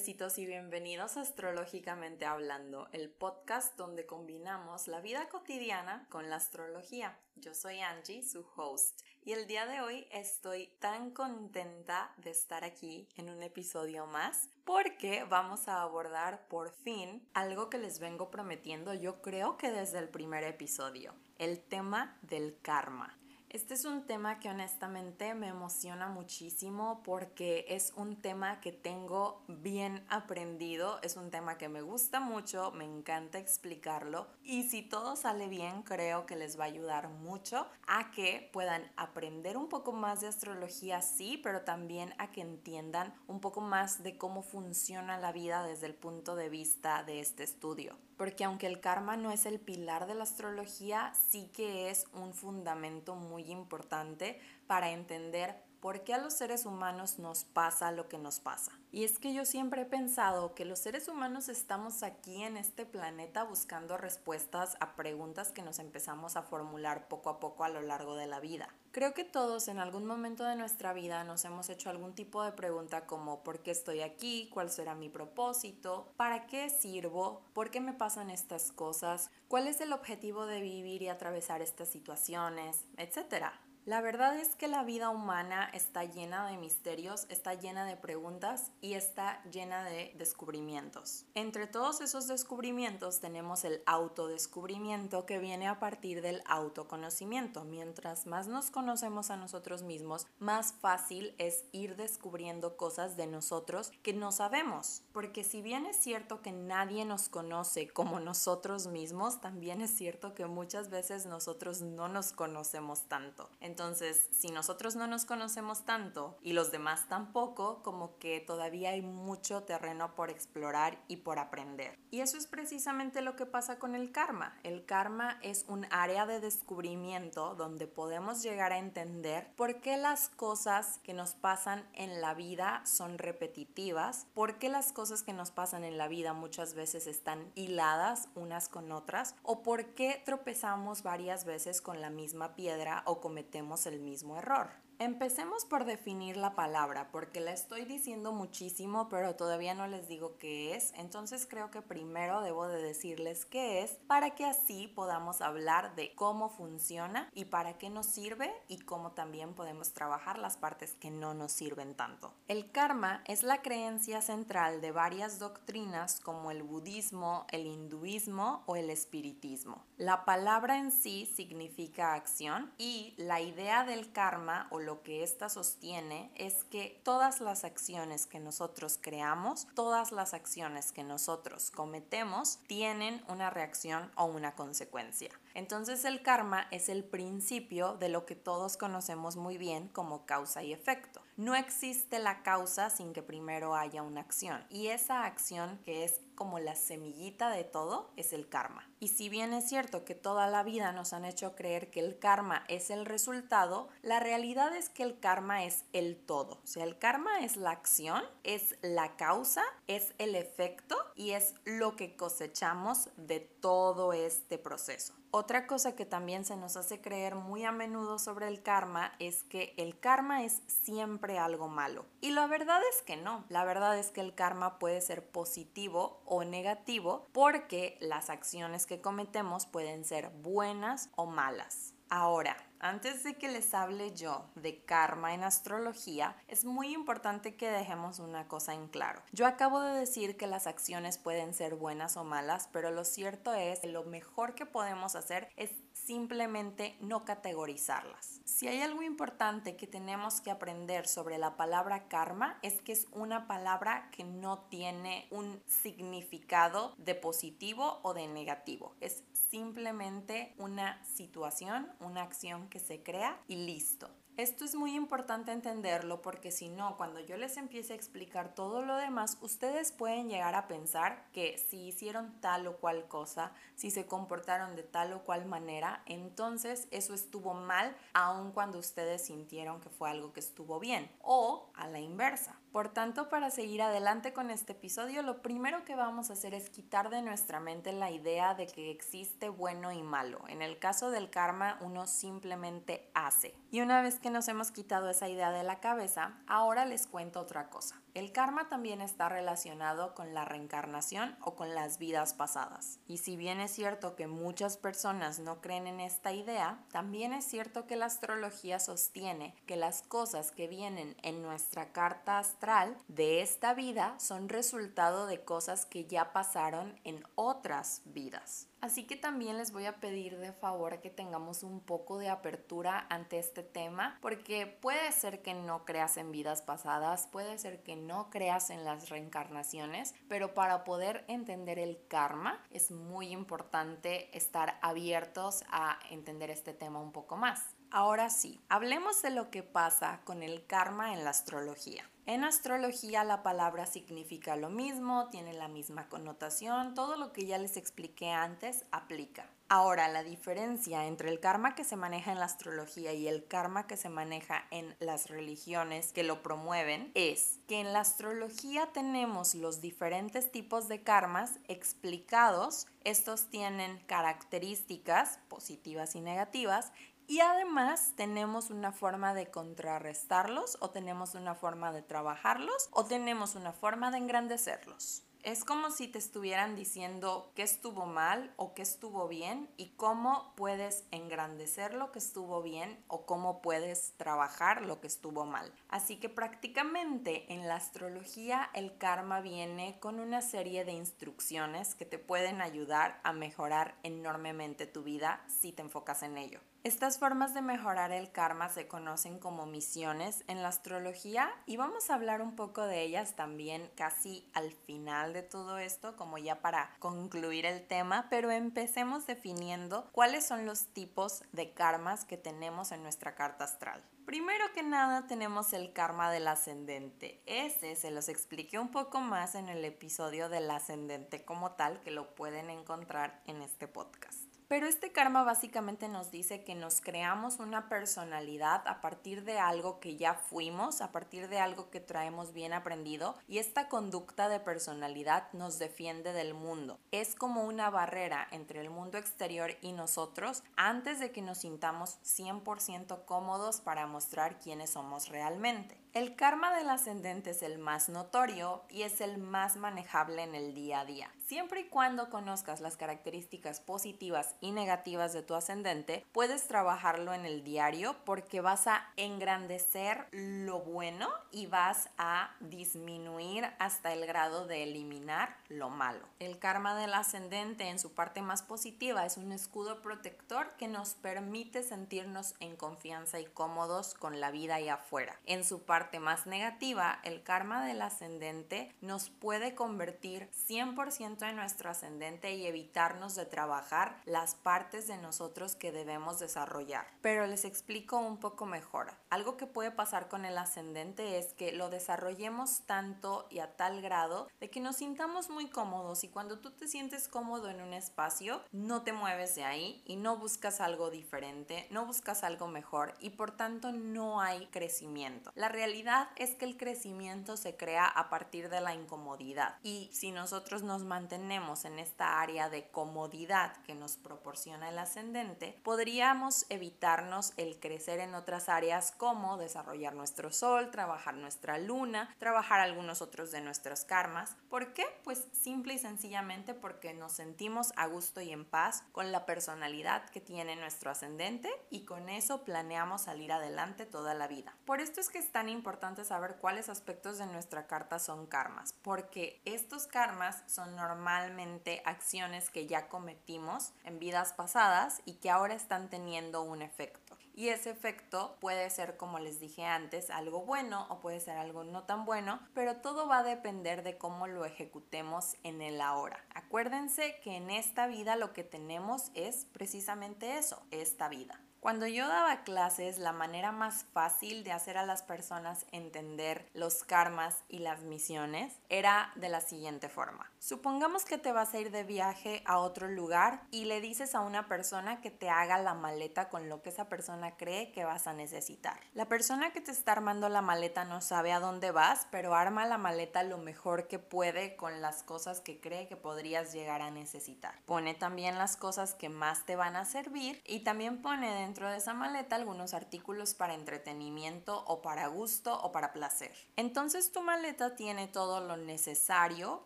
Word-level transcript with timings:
bebecitos 0.00 0.38
y 0.38 0.46
bienvenidos 0.46 1.18
a 1.18 1.20
Astrológicamente 1.20 2.24
Hablando, 2.24 2.88
el 2.92 3.10
podcast 3.10 3.76
donde 3.76 4.06
combinamos 4.06 4.88
la 4.88 5.02
vida 5.02 5.28
cotidiana 5.28 6.06
con 6.08 6.30
la 6.30 6.36
astrología. 6.36 7.18
Yo 7.36 7.52
soy 7.52 7.80
Angie, 7.80 8.22
su 8.22 8.46
host, 8.56 9.02
y 9.22 9.32
el 9.32 9.46
día 9.46 9.66
de 9.66 9.82
hoy 9.82 10.06
estoy 10.10 10.68
tan 10.78 11.10
contenta 11.10 12.14
de 12.16 12.30
estar 12.30 12.64
aquí 12.64 13.10
en 13.16 13.28
un 13.28 13.42
episodio 13.42 14.06
más 14.06 14.48
porque 14.64 15.24
vamos 15.24 15.68
a 15.68 15.82
abordar 15.82 16.48
por 16.48 16.72
fin 16.72 17.28
algo 17.34 17.68
que 17.68 17.76
les 17.76 17.98
vengo 17.98 18.30
prometiendo 18.30 18.94
yo 18.94 19.20
creo 19.20 19.58
que 19.58 19.70
desde 19.70 19.98
el 19.98 20.08
primer 20.08 20.44
episodio, 20.44 21.14
el 21.36 21.60
tema 21.60 22.18
del 22.22 22.58
karma. 22.62 23.19
Este 23.50 23.74
es 23.74 23.84
un 23.84 24.06
tema 24.06 24.38
que 24.38 24.48
honestamente 24.48 25.34
me 25.34 25.48
emociona 25.48 26.06
muchísimo 26.06 27.02
porque 27.02 27.64
es 27.68 27.92
un 27.96 28.14
tema 28.14 28.60
que 28.60 28.70
tengo 28.70 29.42
bien 29.48 30.04
aprendido, 30.08 31.00
es 31.02 31.16
un 31.16 31.32
tema 31.32 31.58
que 31.58 31.68
me 31.68 31.82
gusta 31.82 32.20
mucho, 32.20 32.70
me 32.70 32.84
encanta 32.84 33.40
explicarlo 33.40 34.28
y 34.44 34.68
si 34.68 34.82
todo 34.82 35.16
sale 35.16 35.48
bien 35.48 35.82
creo 35.82 36.26
que 36.26 36.36
les 36.36 36.60
va 36.60 36.62
a 36.62 36.68
ayudar 36.68 37.08
mucho 37.08 37.66
a 37.88 38.12
que 38.12 38.48
puedan 38.52 38.88
aprender 38.94 39.56
un 39.56 39.68
poco 39.68 39.90
más 39.90 40.20
de 40.20 40.28
astrología, 40.28 41.02
sí, 41.02 41.36
pero 41.42 41.62
también 41.62 42.14
a 42.18 42.30
que 42.30 42.42
entiendan 42.42 43.12
un 43.26 43.40
poco 43.40 43.60
más 43.60 44.04
de 44.04 44.16
cómo 44.16 44.44
funciona 44.44 45.18
la 45.18 45.32
vida 45.32 45.64
desde 45.64 45.86
el 45.86 45.94
punto 45.96 46.36
de 46.36 46.50
vista 46.50 47.02
de 47.02 47.18
este 47.18 47.42
estudio 47.42 47.96
porque 48.20 48.44
aunque 48.44 48.66
el 48.66 48.80
karma 48.80 49.16
no 49.16 49.30
es 49.30 49.46
el 49.46 49.58
pilar 49.58 50.06
de 50.06 50.14
la 50.14 50.24
astrología, 50.24 51.14
sí 51.30 51.48
que 51.54 51.88
es 51.88 52.04
un 52.12 52.34
fundamento 52.34 53.14
muy 53.14 53.50
importante 53.50 54.38
para 54.66 54.90
entender 54.90 55.56
por 55.80 56.04
qué 56.04 56.12
a 56.12 56.18
los 56.18 56.34
seres 56.34 56.66
humanos 56.66 57.18
nos 57.18 57.44
pasa 57.44 57.92
lo 57.92 58.10
que 58.10 58.18
nos 58.18 58.38
pasa. 58.38 58.72
Y 58.92 59.04
es 59.04 59.18
que 59.18 59.32
yo 59.32 59.46
siempre 59.46 59.80
he 59.80 59.86
pensado 59.86 60.54
que 60.54 60.66
los 60.66 60.80
seres 60.80 61.08
humanos 61.08 61.48
estamos 61.48 62.02
aquí 62.02 62.42
en 62.42 62.58
este 62.58 62.84
planeta 62.84 63.44
buscando 63.44 63.96
respuestas 63.96 64.76
a 64.80 64.96
preguntas 64.96 65.50
que 65.50 65.62
nos 65.62 65.78
empezamos 65.78 66.36
a 66.36 66.42
formular 66.42 67.08
poco 67.08 67.30
a 67.30 67.40
poco 67.40 67.64
a 67.64 67.70
lo 67.70 67.80
largo 67.80 68.16
de 68.16 68.26
la 68.26 68.38
vida. 68.38 68.68
Creo 68.92 69.14
que 69.14 69.22
todos 69.22 69.68
en 69.68 69.78
algún 69.78 70.04
momento 70.04 70.42
de 70.44 70.56
nuestra 70.56 70.92
vida 70.92 71.22
nos 71.22 71.44
hemos 71.44 71.68
hecho 71.70 71.90
algún 71.90 72.12
tipo 72.12 72.42
de 72.42 72.50
pregunta 72.50 73.06
como 73.06 73.44
¿por 73.44 73.60
qué 73.60 73.70
estoy 73.70 74.00
aquí? 74.00 74.48
¿Cuál 74.52 74.68
será 74.68 74.96
mi 74.96 75.08
propósito? 75.08 76.12
¿Para 76.16 76.48
qué 76.48 76.68
sirvo? 76.70 77.42
¿Por 77.52 77.70
qué 77.70 77.80
me 77.80 77.92
pasan 77.92 78.30
estas 78.30 78.72
cosas? 78.72 79.30
¿Cuál 79.46 79.68
es 79.68 79.80
el 79.80 79.92
objetivo 79.92 80.44
de 80.44 80.60
vivir 80.60 81.02
y 81.02 81.08
atravesar 81.08 81.62
estas 81.62 81.88
situaciones? 81.88 82.84
Etcétera. 82.96 83.60
La 83.86 84.02
verdad 84.02 84.36
es 84.38 84.56
que 84.56 84.68
la 84.68 84.84
vida 84.84 85.08
humana 85.08 85.70
está 85.72 86.04
llena 86.04 86.46
de 86.46 86.58
misterios, 86.58 87.24
está 87.30 87.54
llena 87.54 87.86
de 87.86 87.96
preguntas 87.96 88.72
y 88.82 88.92
está 88.92 89.42
llena 89.44 89.84
de 89.84 90.12
descubrimientos. 90.18 91.24
Entre 91.34 91.66
todos 91.66 92.02
esos 92.02 92.28
descubrimientos 92.28 93.20
tenemos 93.20 93.64
el 93.64 93.82
autodescubrimiento 93.86 95.24
que 95.24 95.38
viene 95.38 95.66
a 95.66 95.80
partir 95.80 96.20
del 96.20 96.42
autoconocimiento. 96.44 97.64
Mientras 97.64 98.26
más 98.26 98.48
nos 98.48 98.70
conocemos 98.70 99.30
a 99.30 99.38
nosotros 99.38 99.82
mismos, 99.82 100.26
más 100.38 100.74
fácil 100.74 101.34
es 101.38 101.64
ir 101.72 101.96
descubriendo 101.96 102.76
cosas 102.76 103.16
de 103.16 103.26
nosotros 103.26 103.92
que 104.02 104.12
no 104.12 104.30
sabemos. 104.30 105.02
Porque 105.12 105.42
si 105.42 105.62
bien 105.62 105.86
es 105.86 105.96
cierto 105.96 106.42
que 106.42 106.52
nadie 106.52 107.06
nos 107.06 107.30
conoce 107.30 107.88
como 107.88 108.20
nosotros 108.20 108.88
mismos, 108.88 109.40
también 109.40 109.80
es 109.80 109.96
cierto 109.96 110.34
que 110.34 110.44
muchas 110.44 110.90
veces 110.90 111.24
nosotros 111.24 111.80
no 111.80 112.08
nos 112.08 112.32
conocemos 112.32 113.08
tanto. 113.08 113.48
Entonces, 113.70 114.28
si 114.32 114.48
nosotros 114.48 114.96
no 114.96 115.06
nos 115.06 115.24
conocemos 115.24 115.84
tanto 115.84 116.36
y 116.42 116.54
los 116.54 116.72
demás 116.72 117.06
tampoco, 117.06 117.84
como 117.84 118.18
que 118.18 118.40
todavía 118.40 118.90
hay 118.90 119.00
mucho 119.00 119.62
terreno 119.62 120.16
por 120.16 120.28
explorar 120.28 120.98
y 121.06 121.18
por 121.18 121.38
aprender. 121.38 121.96
Y 122.10 122.18
eso 122.20 122.36
es 122.36 122.48
precisamente 122.48 123.20
lo 123.20 123.36
que 123.36 123.46
pasa 123.46 123.78
con 123.78 123.94
el 123.94 124.10
karma. 124.10 124.58
El 124.64 124.86
karma 124.86 125.38
es 125.42 125.66
un 125.68 125.86
área 125.92 126.26
de 126.26 126.40
descubrimiento 126.40 127.54
donde 127.54 127.86
podemos 127.86 128.42
llegar 128.42 128.72
a 128.72 128.78
entender 128.78 129.52
por 129.54 129.80
qué 129.80 129.96
las 129.96 130.30
cosas 130.30 130.98
que 131.04 131.14
nos 131.14 131.34
pasan 131.34 131.88
en 131.92 132.20
la 132.20 132.34
vida 132.34 132.82
son 132.84 133.18
repetitivas, 133.18 134.26
por 134.34 134.58
qué 134.58 134.68
las 134.68 134.92
cosas 134.92 135.22
que 135.22 135.32
nos 135.32 135.52
pasan 135.52 135.84
en 135.84 135.96
la 135.96 136.08
vida 136.08 136.32
muchas 136.32 136.74
veces 136.74 137.06
están 137.06 137.52
hiladas 137.54 138.30
unas 138.34 138.68
con 138.68 138.90
otras, 138.90 139.36
o 139.44 139.62
por 139.62 139.94
qué 139.94 140.20
tropezamos 140.24 141.04
varias 141.04 141.44
veces 141.44 141.80
con 141.80 142.00
la 142.00 142.10
misma 142.10 142.56
piedra 142.56 143.04
o 143.06 143.20
cometemos 143.20 143.59
el 143.86 144.00
mismo 144.00 144.36
error. 144.36 144.70
Empecemos 145.02 145.64
por 145.64 145.86
definir 145.86 146.36
la 146.36 146.54
palabra, 146.54 147.08
porque 147.10 147.40
la 147.40 147.52
estoy 147.54 147.86
diciendo 147.86 148.32
muchísimo, 148.32 149.08
pero 149.08 149.34
todavía 149.34 149.72
no 149.72 149.86
les 149.86 150.08
digo 150.08 150.36
qué 150.36 150.74
es, 150.74 150.92
entonces 150.94 151.46
creo 151.48 151.70
que 151.70 151.80
primero 151.80 152.42
debo 152.42 152.68
de 152.68 152.82
decirles 152.82 153.46
qué 153.46 153.82
es 153.82 153.92
para 154.06 154.34
que 154.34 154.44
así 154.44 154.88
podamos 154.88 155.40
hablar 155.40 155.94
de 155.94 156.14
cómo 156.14 156.50
funciona 156.50 157.30
y 157.32 157.46
para 157.46 157.78
qué 157.78 157.88
nos 157.88 158.04
sirve 158.04 158.52
y 158.68 158.76
cómo 158.76 159.12
también 159.12 159.54
podemos 159.54 159.94
trabajar 159.94 160.38
las 160.38 160.58
partes 160.58 160.96
que 161.00 161.10
no 161.10 161.32
nos 161.32 161.52
sirven 161.52 161.94
tanto. 161.94 162.34
El 162.46 162.70
karma 162.70 163.24
es 163.26 163.42
la 163.42 163.62
creencia 163.62 164.20
central 164.20 164.82
de 164.82 164.92
varias 164.92 165.38
doctrinas 165.38 166.20
como 166.20 166.50
el 166.50 166.62
budismo, 166.62 167.46
el 167.52 167.64
hinduismo 167.64 168.64
o 168.66 168.76
el 168.76 168.90
espiritismo. 168.90 169.82
La 169.96 170.26
palabra 170.26 170.76
en 170.76 170.92
sí 170.92 171.24
significa 171.24 172.12
acción 172.12 172.70
y 172.76 173.14
la 173.16 173.40
idea 173.40 173.84
del 173.84 174.12
karma 174.12 174.68
o 174.70 174.78
lo 174.78 174.89
que 174.98 175.22
ésta 175.22 175.48
sostiene 175.48 176.30
es 176.34 176.64
que 176.64 177.00
todas 177.04 177.40
las 177.40 177.64
acciones 177.64 178.26
que 178.26 178.40
nosotros 178.40 178.98
creamos, 179.00 179.68
todas 179.74 180.10
las 180.12 180.34
acciones 180.34 180.92
que 180.92 181.04
nosotros 181.04 181.70
cometemos, 181.70 182.58
tienen 182.66 183.22
una 183.28 183.50
reacción 183.50 184.10
o 184.16 184.24
una 184.24 184.54
consecuencia. 184.54 185.30
Entonces 185.54 186.04
el 186.04 186.22
karma 186.22 186.66
es 186.70 186.88
el 186.88 187.04
principio 187.04 187.96
de 187.96 188.08
lo 188.08 188.26
que 188.26 188.36
todos 188.36 188.76
conocemos 188.76 189.36
muy 189.36 189.58
bien 189.58 189.88
como 189.88 190.26
causa 190.26 190.62
y 190.62 190.72
efecto. 190.72 191.22
No 191.36 191.54
existe 191.54 192.18
la 192.18 192.42
causa 192.42 192.90
sin 192.90 193.12
que 193.12 193.22
primero 193.22 193.74
haya 193.74 194.02
una 194.02 194.20
acción 194.20 194.64
y 194.68 194.88
esa 194.88 195.24
acción 195.24 195.78
que 195.84 196.04
es 196.04 196.20
como 196.34 196.58
la 196.58 196.74
semillita 196.74 197.50
de 197.50 197.64
todo 197.64 198.10
es 198.16 198.32
el 198.32 198.48
karma. 198.48 198.88
Y 198.98 199.08
si 199.08 199.28
bien 199.28 199.52
es 199.52 199.68
cierto 199.68 200.04
que 200.04 200.14
toda 200.14 200.46
la 200.46 200.62
vida 200.62 200.92
nos 200.92 201.12
han 201.12 201.24
hecho 201.24 201.54
creer 201.54 201.90
que 201.90 202.00
el 202.00 202.18
karma 202.18 202.64
es 202.68 202.90
el 202.90 203.04
resultado, 203.04 203.88
la 204.02 204.20
realidad 204.20 204.74
es 204.74 204.88
que 204.88 205.02
el 205.02 205.18
karma 205.18 205.64
es 205.64 205.84
el 205.92 206.16
todo. 206.16 206.60
O 206.62 206.66
sea, 206.66 206.84
el 206.84 206.98
karma 206.98 207.40
es 207.40 207.56
la 207.56 207.70
acción, 207.70 208.22
es 208.42 208.76
la 208.82 209.16
causa, 209.16 209.62
es 209.86 210.14
el 210.18 210.34
efecto 210.34 210.96
y 211.14 211.32
es 211.32 211.54
lo 211.64 211.96
que 211.96 212.16
cosechamos 212.16 213.10
de 213.16 213.40
todo 213.40 214.12
este 214.12 214.56
proceso. 214.56 215.19
Otra 215.32 215.68
cosa 215.68 215.94
que 215.94 216.06
también 216.06 216.44
se 216.44 216.56
nos 216.56 216.76
hace 216.76 217.00
creer 217.00 217.36
muy 217.36 217.64
a 217.64 217.70
menudo 217.70 218.18
sobre 218.18 218.48
el 218.48 218.62
karma 218.62 219.12
es 219.20 219.44
que 219.44 219.74
el 219.76 219.96
karma 219.98 220.42
es 220.42 220.60
siempre 220.66 221.38
algo 221.38 221.68
malo. 221.68 222.04
Y 222.20 222.32
la 222.32 222.48
verdad 222.48 222.80
es 222.92 223.02
que 223.02 223.16
no. 223.16 223.44
La 223.48 223.64
verdad 223.64 223.96
es 223.96 224.10
que 224.10 224.22
el 224.22 224.34
karma 224.34 224.80
puede 224.80 225.00
ser 225.00 225.24
positivo 225.24 226.20
o 226.24 226.42
negativo 226.42 227.28
porque 227.32 227.96
las 228.00 228.28
acciones 228.28 228.86
que 228.86 229.00
cometemos 229.00 229.66
pueden 229.66 230.04
ser 230.04 230.30
buenas 230.42 231.10
o 231.14 231.26
malas. 231.26 231.94
Ahora, 232.08 232.56
antes 232.80 233.22
de 233.22 233.34
que 233.36 233.48
les 233.48 233.74
hable 233.74 234.14
yo 234.14 234.46
de 234.54 234.84
karma 234.84 235.34
en 235.34 235.44
astrología, 235.44 236.36
es 236.48 236.64
muy 236.64 236.92
importante 236.94 237.54
que 237.54 237.70
dejemos 237.70 238.18
una 238.18 238.48
cosa 238.48 238.74
en 238.74 238.88
claro. 238.88 239.22
Yo 239.32 239.46
acabo 239.46 239.80
de 239.80 239.98
decir 239.98 240.36
que 240.36 240.46
las 240.46 240.66
acciones 240.66 241.18
pueden 241.18 241.54
ser 241.54 241.74
buenas 241.74 242.16
o 242.16 242.24
malas, 242.24 242.68
pero 242.72 242.90
lo 242.90 243.04
cierto 243.04 243.54
es 243.54 243.80
que 243.80 243.88
lo 243.88 244.04
mejor 244.04 244.54
que 244.54 244.66
podemos 244.66 245.14
hacer 245.14 245.50
es 245.56 245.70
simplemente 246.10 246.96
no 246.98 247.24
categorizarlas. 247.24 248.40
Si 248.44 248.66
hay 248.66 248.80
algo 248.80 249.00
importante 249.04 249.76
que 249.76 249.86
tenemos 249.86 250.40
que 250.40 250.50
aprender 250.50 251.06
sobre 251.06 251.38
la 251.38 251.56
palabra 251.56 252.08
karma 252.08 252.58
es 252.62 252.82
que 252.82 252.90
es 252.90 253.06
una 253.12 253.46
palabra 253.46 254.10
que 254.10 254.24
no 254.24 254.58
tiene 254.70 255.28
un 255.30 255.62
significado 255.68 256.96
de 256.98 257.14
positivo 257.14 258.00
o 258.02 258.12
de 258.12 258.26
negativo. 258.26 258.96
Es 259.00 259.22
simplemente 259.50 260.52
una 260.58 261.00
situación, 261.04 261.86
una 262.00 262.22
acción 262.22 262.68
que 262.68 262.80
se 262.80 263.04
crea 263.04 263.40
y 263.46 263.54
listo. 263.54 264.10
Esto 264.40 264.64
es 264.64 264.74
muy 264.74 264.96
importante 264.96 265.52
entenderlo 265.52 266.22
porque 266.22 266.50
si 266.50 266.70
no, 266.70 266.96
cuando 266.96 267.20
yo 267.20 267.36
les 267.36 267.58
empiece 267.58 267.92
a 267.92 267.96
explicar 267.96 268.54
todo 268.54 268.80
lo 268.80 268.96
demás, 268.96 269.36
ustedes 269.42 269.92
pueden 269.92 270.30
llegar 270.30 270.54
a 270.54 270.66
pensar 270.66 271.26
que 271.34 271.58
si 271.58 271.88
hicieron 271.88 272.40
tal 272.40 272.66
o 272.66 272.78
cual 272.78 273.06
cosa, 273.06 273.52
si 273.74 273.90
se 273.90 274.06
comportaron 274.06 274.76
de 274.76 274.82
tal 274.82 275.12
o 275.12 275.24
cual 275.24 275.44
manera, 275.44 276.02
entonces 276.06 276.88
eso 276.90 277.12
estuvo 277.12 277.52
mal, 277.52 277.94
aun 278.14 278.52
cuando 278.52 278.78
ustedes 278.78 279.26
sintieron 279.26 279.78
que 279.82 279.90
fue 279.90 280.08
algo 280.08 280.32
que 280.32 280.40
estuvo 280.40 280.80
bien. 280.80 281.10
O 281.20 281.70
a 281.74 281.86
la 281.86 282.00
inversa, 282.00 282.58
Por 282.72 282.88
tanto, 282.88 283.28
para 283.28 283.50
seguir 283.50 283.82
adelante 283.82 284.32
con 284.32 284.48
este 284.48 284.72
episodio, 284.72 285.22
lo 285.22 285.42
primero 285.42 285.84
que 285.84 285.96
vamos 285.96 286.30
a 286.30 286.34
hacer 286.34 286.54
es 286.54 286.70
quitar 286.70 287.10
de 287.10 287.20
nuestra 287.20 287.58
mente 287.58 287.92
la 287.92 288.12
idea 288.12 288.54
de 288.54 288.66
que 288.68 288.92
existe 288.92 289.48
bueno 289.48 289.90
y 289.90 290.04
malo. 290.04 290.38
En 290.46 290.62
el 290.62 290.78
caso 290.78 291.10
del 291.10 291.30
karma, 291.30 291.78
uno 291.80 292.06
simplemente 292.06 293.10
hace. 293.12 293.56
Y 293.72 293.80
una 293.80 294.02
vez 294.02 294.20
que 294.20 294.30
nos 294.30 294.46
hemos 294.46 294.70
quitado 294.70 295.10
esa 295.10 295.28
idea 295.28 295.50
de 295.50 295.64
la 295.64 295.80
cabeza, 295.80 296.38
ahora 296.46 296.84
les 296.84 297.08
cuento 297.08 297.40
otra 297.40 297.70
cosa. 297.70 298.00
El 298.14 298.32
karma 298.32 298.68
también 298.68 299.00
está 299.00 299.28
relacionado 299.28 300.14
con 300.14 300.34
la 300.34 300.44
reencarnación 300.44 301.36
o 301.40 301.54
con 301.54 301.74
las 301.74 301.98
vidas 301.98 302.34
pasadas. 302.34 302.98
Y 303.06 303.18
si 303.18 303.36
bien 303.36 303.60
es 303.60 303.70
cierto 303.70 304.16
que 304.16 304.26
muchas 304.26 304.76
personas 304.76 305.38
no 305.38 305.60
creen 305.60 305.86
en 305.86 306.00
esta 306.00 306.32
idea, 306.32 306.84
también 306.90 307.32
es 307.32 307.44
cierto 307.44 307.86
que 307.86 307.96
la 307.96 308.06
astrología 308.06 308.78
sostiene 308.78 309.54
que 309.66 309.76
las 309.76 310.02
cosas 310.02 310.50
que 310.50 310.66
vienen 310.66 311.16
en 311.22 311.42
nuestra 311.42 311.92
carta 311.92 312.38
astral 312.38 312.96
de 313.08 313.42
esta 313.42 313.74
vida 313.74 314.18
son 314.18 314.48
resultado 314.48 315.26
de 315.26 315.44
cosas 315.44 315.86
que 315.86 316.06
ya 316.06 316.32
pasaron 316.32 316.98
en 317.04 317.22
otras 317.36 318.02
vidas. 318.04 318.66
Así 318.80 319.06
que 319.06 319.16
también 319.16 319.58
les 319.58 319.72
voy 319.72 319.86
a 319.86 320.00
pedir 320.00 320.38
de 320.38 320.52
favor 320.52 321.00
que 321.00 321.10
tengamos 321.10 321.62
un 321.62 321.80
poco 321.80 322.18
de 322.18 322.30
apertura 322.30 323.06
ante 323.10 323.38
este 323.38 323.62
tema, 323.62 324.18
porque 324.22 324.66
puede 324.66 325.12
ser 325.12 325.42
que 325.42 325.54
no 325.54 325.84
creas 325.84 326.16
en 326.16 326.32
vidas 326.32 326.62
pasadas, 326.62 327.26
puede 327.26 327.58
ser 327.58 327.82
que 327.82 327.96
no 327.96 328.30
creas 328.30 328.70
en 328.70 328.84
las 328.84 329.10
reencarnaciones, 329.10 330.14
pero 330.28 330.54
para 330.54 330.84
poder 330.84 331.24
entender 331.28 331.78
el 331.78 332.00
karma 332.08 332.64
es 332.70 332.90
muy 332.90 333.28
importante 333.28 334.36
estar 334.36 334.78
abiertos 334.80 335.62
a 335.68 335.98
entender 336.10 336.50
este 336.50 336.72
tema 336.72 337.00
un 337.00 337.12
poco 337.12 337.36
más. 337.36 337.79
Ahora 337.92 338.30
sí, 338.30 338.60
hablemos 338.68 339.20
de 339.20 339.30
lo 339.30 339.50
que 339.50 339.64
pasa 339.64 340.20
con 340.24 340.44
el 340.44 340.64
karma 340.64 341.12
en 341.12 341.24
la 341.24 341.30
astrología. 341.30 342.08
En 342.26 342.44
astrología 342.44 343.24
la 343.24 343.42
palabra 343.42 343.86
significa 343.86 344.54
lo 344.54 344.70
mismo, 344.70 345.28
tiene 345.30 345.54
la 345.54 345.66
misma 345.66 346.08
connotación, 346.08 346.94
todo 346.94 347.16
lo 347.16 347.32
que 347.32 347.46
ya 347.46 347.58
les 347.58 347.76
expliqué 347.76 348.30
antes 348.30 348.84
aplica. 348.92 349.50
Ahora, 349.72 350.08
la 350.08 350.24
diferencia 350.24 351.06
entre 351.06 351.30
el 351.30 351.38
karma 351.38 351.76
que 351.76 351.84
se 351.84 351.94
maneja 351.94 352.32
en 352.32 352.40
la 352.40 352.46
astrología 352.46 353.12
y 353.12 353.28
el 353.28 353.46
karma 353.46 353.86
que 353.86 353.96
se 353.96 354.08
maneja 354.08 354.64
en 354.72 354.96
las 354.98 355.28
religiones 355.28 356.12
que 356.12 356.24
lo 356.24 356.42
promueven 356.42 357.12
es 357.14 357.60
que 357.68 357.80
en 357.80 357.92
la 357.92 358.00
astrología 358.00 358.88
tenemos 358.92 359.54
los 359.54 359.80
diferentes 359.80 360.50
tipos 360.50 360.88
de 360.88 361.04
karmas 361.04 361.60
explicados. 361.68 362.88
Estos 363.04 363.48
tienen 363.48 364.00
características 364.06 365.38
positivas 365.48 366.16
y 366.16 366.20
negativas 366.20 366.90
y 367.30 367.38
además 367.38 368.14
tenemos 368.16 368.70
una 368.70 368.90
forma 368.90 369.34
de 369.34 369.52
contrarrestarlos 369.52 370.76
o 370.80 370.90
tenemos 370.90 371.36
una 371.36 371.54
forma 371.54 371.92
de 371.92 372.02
trabajarlos 372.02 372.88
o 372.90 373.04
tenemos 373.04 373.54
una 373.54 373.72
forma 373.72 374.10
de 374.10 374.18
engrandecerlos. 374.18 375.22
Es 375.44 375.64
como 375.64 375.92
si 375.92 376.08
te 376.08 376.18
estuvieran 376.18 376.74
diciendo 376.74 377.52
qué 377.54 377.62
estuvo 377.62 378.04
mal 378.04 378.52
o 378.56 378.74
qué 378.74 378.82
estuvo 378.82 379.28
bien 379.28 379.70
y 379.76 379.90
cómo 379.90 380.52
puedes 380.56 381.04
engrandecer 381.12 381.94
lo 381.94 382.10
que 382.10 382.18
estuvo 382.18 382.62
bien 382.62 383.02
o 383.06 383.24
cómo 383.24 383.62
puedes 383.62 384.12
trabajar 384.16 384.82
lo 384.82 385.00
que 385.00 385.06
estuvo 385.06 385.46
mal. 385.46 385.72
Así 385.88 386.16
que 386.16 386.28
prácticamente 386.28 387.50
en 387.54 387.68
la 387.68 387.76
astrología 387.76 388.70
el 388.74 388.98
karma 388.98 389.40
viene 389.40 390.00
con 390.00 390.18
una 390.18 390.42
serie 390.42 390.84
de 390.84 390.92
instrucciones 390.92 391.94
que 391.94 392.04
te 392.04 392.18
pueden 392.18 392.60
ayudar 392.60 393.20
a 393.22 393.32
mejorar 393.32 393.94
enormemente 394.02 394.86
tu 394.86 395.04
vida 395.04 395.44
si 395.46 395.70
te 395.70 395.82
enfocas 395.82 396.24
en 396.24 396.36
ello. 396.36 396.60
Estas 396.82 397.18
formas 397.18 397.52
de 397.52 397.60
mejorar 397.60 398.10
el 398.10 398.32
karma 398.32 398.70
se 398.70 398.88
conocen 398.88 399.38
como 399.38 399.66
misiones 399.66 400.44
en 400.48 400.62
la 400.62 400.68
astrología 400.68 401.52
y 401.66 401.76
vamos 401.76 402.08
a 402.08 402.14
hablar 402.14 402.40
un 402.40 402.56
poco 402.56 402.86
de 402.86 403.02
ellas 403.02 403.36
también 403.36 403.90
casi 403.96 404.48
al 404.54 404.72
final 404.72 405.34
de 405.34 405.42
todo 405.42 405.76
esto, 405.76 406.16
como 406.16 406.38
ya 406.38 406.62
para 406.62 406.96
concluir 406.98 407.66
el 407.66 407.86
tema, 407.86 408.28
pero 408.30 408.50
empecemos 408.50 409.26
definiendo 409.26 410.08
cuáles 410.12 410.46
son 410.46 410.64
los 410.64 410.86
tipos 410.86 411.42
de 411.52 411.74
karmas 411.74 412.24
que 412.24 412.38
tenemos 412.38 412.92
en 412.92 413.02
nuestra 413.02 413.34
carta 413.34 413.64
astral. 413.64 414.02
Primero 414.24 414.64
que 414.72 414.82
nada 414.82 415.26
tenemos 415.26 415.74
el 415.74 415.92
karma 415.92 416.32
del 416.32 416.48
ascendente. 416.48 417.42
Ese 417.44 417.94
se 417.94 418.10
los 418.10 418.30
expliqué 418.30 418.78
un 418.78 418.90
poco 418.90 419.20
más 419.20 419.54
en 419.54 419.68
el 419.68 419.84
episodio 419.84 420.48
del 420.48 420.70
ascendente 420.70 421.44
como 421.44 421.72
tal 421.72 422.00
que 422.00 422.10
lo 422.10 422.34
pueden 422.34 422.70
encontrar 422.70 423.42
en 423.46 423.60
este 423.60 423.86
podcast. 423.86 424.39
Pero 424.70 424.86
este 424.86 425.10
karma 425.10 425.42
básicamente 425.42 426.08
nos 426.08 426.30
dice 426.30 426.62
que 426.62 426.76
nos 426.76 427.00
creamos 427.00 427.58
una 427.58 427.88
personalidad 427.88 428.86
a 428.86 429.00
partir 429.00 429.42
de 429.42 429.58
algo 429.58 429.98
que 429.98 430.14
ya 430.14 430.34
fuimos, 430.34 431.00
a 431.00 431.10
partir 431.10 431.48
de 431.48 431.58
algo 431.58 431.90
que 431.90 431.98
traemos 431.98 432.52
bien 432.52 432.72
aprendido 432.72 433.34
y 433.48 433.58
esta 433.58 433.88
conducta 433.88 434.48
de 434.48 434.60
personalidad 434.60 435.52
nos 435.54 435.80
defiende 435.80 436.32
del 436.32 436.54
mundo. 436.54 437.00
Es 437.10 437.34
como 437.34 437.64
una 437.64 437.90
barrera 437.90 438.46
entre 438.52 438.80
el 438.80 438.90
mundo 438.90 439.18
exterior 439.18 439.72
y 439.80 439.90
nosotros 439.90 440.62
antes 440.76 441.18
de 441.18 441.32
que 441.32 441.42
nos 441.42 441.58
sintamos 441.58 442.18
100% 442.22 443.24
cómodos 443.24 443.80
para 443.80 444.06
mostrar 444.06 444.60
quiénes 444.60 444.90
somos 444.90 445.30
realmente. 445.30 445.99
El 446.12 446.34
karma 446.34 446.74
del 446.76 446.90
ascendente 446.90 447.50
es 447.50 447.62
el 447.62 447.78
más 447.78 448.08
notorio 448.08 448.82
y 448.88 449.02
es 449.02 449.20
el 449.20 449.38
más 449.38 449.76
manejable 449.76 450.42
en 450.42 450.56
el 450.56 450.74
día 450.74 451.00
a 451.00 451.04
día. 451.04 451.30
Siempre 451.46 451.82
y 451.82 451.88
cuando 451.88 452.30
conozcas 452.30 452.80
las 452.80 452.96
características 452.96 453.80
positivas 453.80 454.56
y 454.60 454.72
negativas 454.72 455.32
de 455.32 455.42
tu 455.42 455.54
ascendente, 455.54 456.26
puedes 456.32 456.66
trabajarlo 456.66 457.32
en 457.32 457.46
el 457.46 457.62
diario 457.62 458.16
porque 458.24 458.60
vas 458.60 458.88
a 458.88 459.04
engrandecer 459.16 460.26
lo 460.32 460.80
bueno 460.80 461.28
y 461.52 461.66
vas 461.66 462.08
a 462.18 462.56
disminuir 462.58 463.68
hasta 463.78 464.12
el 464.12 464.26
grado 464.26 464.66
de 464.66 464.82
eliminar 464.82 465.56
lo 465.68 465.90
malo. 465.90 466.26
El 466.40 466.58
karma 466.58 466.96
del 466.96 467.14
ascendente 467.14 467.88
en 467.88 468.00
su 468.00 468.14
parte 468.14 468.42
más 468.42 468.64
positiva 468.64 469.24
es 469.24 469.36
un 469.36 469.52
escudo 469.52 470.02
protector 470.02 470.72
que 470.76 470.88
nos 470.88 471.14
permite 471.14 471.84
sentirnos 471.84 472.56
en 472.58 472.74
confianza 472.74 473.38
y 473.38 473.46
cómodos 473.46 474.14
con 474.14 474.40
la 474.40 474.50
vida 474.50 474.80
y 474.80 474.88
afuera. 474.88 475.38
En 475.46 475.64
su 475.64 475.84
parte 476.00 476.18
más 476.18 476.46
negativa, 476.46 477.20
el 477.24 477.42
karma 477.42 477.84
del 477.84 478.00
ascendente 478.00 478.90
nos 479.02 479.28
puede 479.28 479.74
convertir 479.74 480.48
100% 480.66 481.46
en 481.46 481.56
nuestro 481.56 481.90
ascendente 481.90 482.54
y 482.54 482.66
evitarnos 482.66 483.34
de 483.34 483.44
trabajar 483.44 484.22
las 484.24 484.54
partes 484.54 485.06
de 485.08 485.18
nosotros 485.18 485.74
que 485.74 485.92
debemos 485.92 486.38
desarrollar. 486.38 487.06
Pero 487.20 487.46
les 487.46 487.66
explico 487.66 488.16
un 488.16 488.38
poco 488.38 488.64
mejor. 488.64 489.12
Algo 489.28 489.58
que 489.58 489.66
puede 489.66 489.90
pasar 489.90 490.28
con 490.28 490.46
el 490.46 490.56
ascendente 490.56 491.38
es 491.38 491.52
que 491.52 491.70
lo 491.72 491.90
desarrollemos 491.90 492.86
tanto 492.86 493.46
y 493.50 493.58
a 493.58 493.76
tal 493.76 494.00
grado 494.00 494.48
de 494.58 494.70
que 494.70 494.80
nos 494.80 494.96
sintamos 494.96 495.50
muy 495.50 495.68
cómodos 495.68 496.24
y 496.24 496.28
cuando 496.28 496.60
tú 496.60 496.70
te 496.70 496.88
sientes 496.88 497.28
cómodo 497.28 497.68
en 497.68 497.82
un 497.82 497.92
espacio, 497.92 498.62
no 498.72 499.02
te 499.02 499.12
mueves 499.12 499.54
de 499.54 499.64
ahí 499.64 500.02
y 500.06 500.16
no 500.16 500.38
buscas 500.38 500.80
algo 500.80 501.10
diferente, 501.10 501.86
no 501.90 502.06
buscas 502.06 502.42
algo 502.42 502.68
mejor 502.68 503.12
y 503.20 503.28
por 503.28 503.54
tanto 503.54 503.92
no 503.92 504.40
hay 504.40 504.66
crecimiento. 504.68 505.52
La 505.54 505.68
realidad 505.68 505.89
es 506.36 506.54
que 506.54 506.64
el 506.64 506.76
crecimiento 506.76 507.56
se 507.56 507.76
crea 507.76 508.06
a 508.06 508.30
partir 508.30 508.68
de 508.68 508.80
la 508.80 508.94
incomodidad 508.94 509.76
y 509.82 510.08
si 510.12 510.30
nosotros 510.30 510.82
nos 510.82 511.02
mantenemos 511.02 511.84
en 511.84 511.98
esta 511.98 512.40
área 512.40 512.68
de 512.68 512.88
comodidad 512.88 513.76
que 513.78 513.94
nos 513.94 514.16
proporciona 514.16 514.88
el 514.88 514.98
ascendente, 514.98 515.78
podríamos 515.82 516.64
evitarnos 516.68 517.52
el 517.56 517.80
crecer 517.80 518.20
en 518.20 518.34
otras 518.34 518.68
áreas 518.68 519.12
como 519.12 519.58
desarrollar 519.58 520.14
nuestro 520.14 520.52
sol, 520.52 520.90
trabajar 520.90 521.34
nuestra 521.34 521.78
luna, 521.78 522.34
trabajar 522.38 522.80
algunos 522.80 523.20
otros 523.20 523.50
de 523.50 523.60
nuestros 523.60 524.04
karmas. 524.04 524.56
¿Por 524.68 524.94
qué? 524.94 525.06
Pues 525.24 525.48
simple 525.52 525.94
y 525.94 525.98
sencillamente 525.98 526.72
porque 526.72 527.14
nos 527.14 527.32
sentimos 527.32 527.92
a 527.96 528.06
gusto 528.06 528.40
y 528.40 528.52
en 528.52 528.64
paz 528.64 529.02
con 529.12 529.32
la 529.32 529.44
personalidad 529.44 530.30
que 530.30 530.40
tiene 530.40 530.76
nuestro 530.76 531.10
ascendente 531.10 531.68
y 531.90 532.04
con 532.04 532.28
eso 532.28 532.62
planeamos 532.64 533.22
salir 533.22 533.52
adelante 533.52 534.06
toda 534.06 534.34
la 534.34 534.46
vida. 534.46 534.74
Por 534.84 535.00
esto 535.00 535.20
es 535.20 535.28
que 535.28 535.38
es 535.38 535.50
tan 535.50 535.68
importante 535.68 535.79
saber 536.24 536.56
cuáles 536.56 536.88
aspectos 536.88 537.38
de 537.38 537.46
nuestra 537.46 537.86
carta 537.86 538.18
son 538.18 538.46
karmas, 538.46 538.94
porque 539.02 539.60
estos 539.64 540.06
karmas 540.06 540.62
son 540.66 540.96
normalmente 540.96 542.02
acciones 542.04 542.70
que 542.70 542.86
ya 542.86 543.08
cometimos 543.08 543.92
en 544.04 544.18
vidas 544.18 544.52
pasadas 544.52 545.20
y 545.24 545.34
que 545.34 545.50
ahora 545.50 545.74
están 545.74 546.08
teniendo 546.08 546.62
un 546.62 546.82
efecto. 546.82 547.36
Y 547.54 547.68
ese 547.68 547.90
efecto 547.90 548.56
puede 548.60 548.88
ser, 548.90 549.16
como 549.16 549.38
les 549.38 549.60
dije 549.60 549.84
antes, 549.84 550.30
algo 550.30 550.64
bueno 550.64 551.06
o 551.10 551.20
puede 551.20 551.40
ser 551.40 551.58
algo 551.58 551.84
no 551.84 552.04
tan 552.04 552.24
bueno, 552.24 552.60
pero 552.74 552.96
todo 552.96 553.26
va 553.26 553.38
a 553.38 553.42
depender 553.42 554.02
de 554.02 554.16
cómo 554.16 554.46
lo 554.46 554.64
ejecutemos 554.64 555.56
en 555.62 555.82
el 555.82 556.00
ahora. 556.00 556.44
Acuérdense 556.54 557.38
que 557.42 557.56
en 557.56 557.70
esta 557.70 558.06
vida 558.06 558.36
lo 558.36 558.52
que 558.52 558.64
tenemos 558.64 559.30
es 559.34 559.66
precisamente 559.66 560.58
eso, 560.58 560.82
esta 560.90 561.28
vida. 561.28 561.60
Cuando 561.80 562.06
yo 562.06 562.28
daba 562.28 562.62
clases, 562.62 563.16
la 563.16 563.32
manera 563.32 563.72
más 563.72 564.04
fácil 564.12 564.64
de 564.64 564.72
hacer 564.72 564.98
a 564.98 565.06
las 565.06 565.22
personas 565.22 565.86
entender 565.92 566.68
los 566.74 567.04
karmas 567.04 567.64
y 567.70 567.78
las 567.78 568.02
misiones 568.02 568.78
era 568.90 569.32
de 569.36 569.48
la 569.48 569.62
siguiente 569.62 570.10
forma. 570.10 570.52
Supongamos 570.58 571.24
que 571.24 571.38
te 571.38 571.52
vas 571.52 571.72
a 571.72 571.78
ir 571.78 571.90
de 571.90 572.04
viaje 572.04 572.62
a 572.66 572.76
otro 572.76 573.08
lugar 573.08 573.62
y 573.70 573.86
le 573.86 574.02
dices 574.02 574.34
a 574.34 574.40
una 574.40 574.68
persona 574.68 575.22
que 575.22 575.30
te 575.30 575.48
haga 575.48 575.78
la 575.78 575.94
maleta 575.94 576.50
con 576.50 576.68
lo 576.68 576.82
que 576.82 576.90
esa 576.90 577.08
persona 577.08 577.56
cree 577.56 577.92
que 577.92 578.04
vas 578.04 578.26
a 578.26 578.34
necesitar. 578.34 579.00
La 579.14 579.24
persona 579.24 579.72
que 579.72 579.80
te 579.80 579.90
está 579.90 580.12
armando 580.12 580.50
la 580.50 580.60
maleta 580.60 581.06
no 581.06 581.22
sabe 581.22 581.50
a 581.50 581.60
dónde 581.60 581.92
vas, 581.92 582.26
pero 582.30 582.54
arma 582.54 582.84
la 582.84 582.98
maleta 582.98 583.42
lo 583.42 583.56
mejor 583.56 584.06
que 584.06 584.18
puede 584.18 584.76
con 584.76 585.00
las 585.00 585.22
cosas 585.22 585.60
que 585.60 585.80
cree 585.80 586.08
que 586.08 586.16
podrías 586.16 586.74
llegar 586.74 587.00
a 587.00 587.10
necesitar. 587.10 587.80
Pone 587.86 588.12
también 588.12 588.58
las 588.58 588.76
cosas 588.76 589.14
que 589.14 589.30
más 589.30 589.64
te 589.64 589.76
van 589.76 589.96
a 589.96 590.04
servir 590.04 590.62
y 590.66 590.80
también 590.80 591.22
pone 591.22 591.69
dentro 591.70 591.88
de 591.88 591.98
esa 591.98 592.14
maleta 592.14 592.56
algunos 592.56 592.94
artículos 592.94 593.54
para 593.54 593.74
entretenimiento 593.74 594.82
o 594.88 595.02
para 595.02 595.28
gusto 595.28 595.80
o 595.80 595.92
para 595.92 596.12
placer. 596.12 596.52
Entonces 596.74 597.30
tu 597.30 597.42
maleta 597.42 597.94
tiene 597.94 598.26
todo 598.26 598.58
lo 598.58 598.76
necesario, 598.76 599.84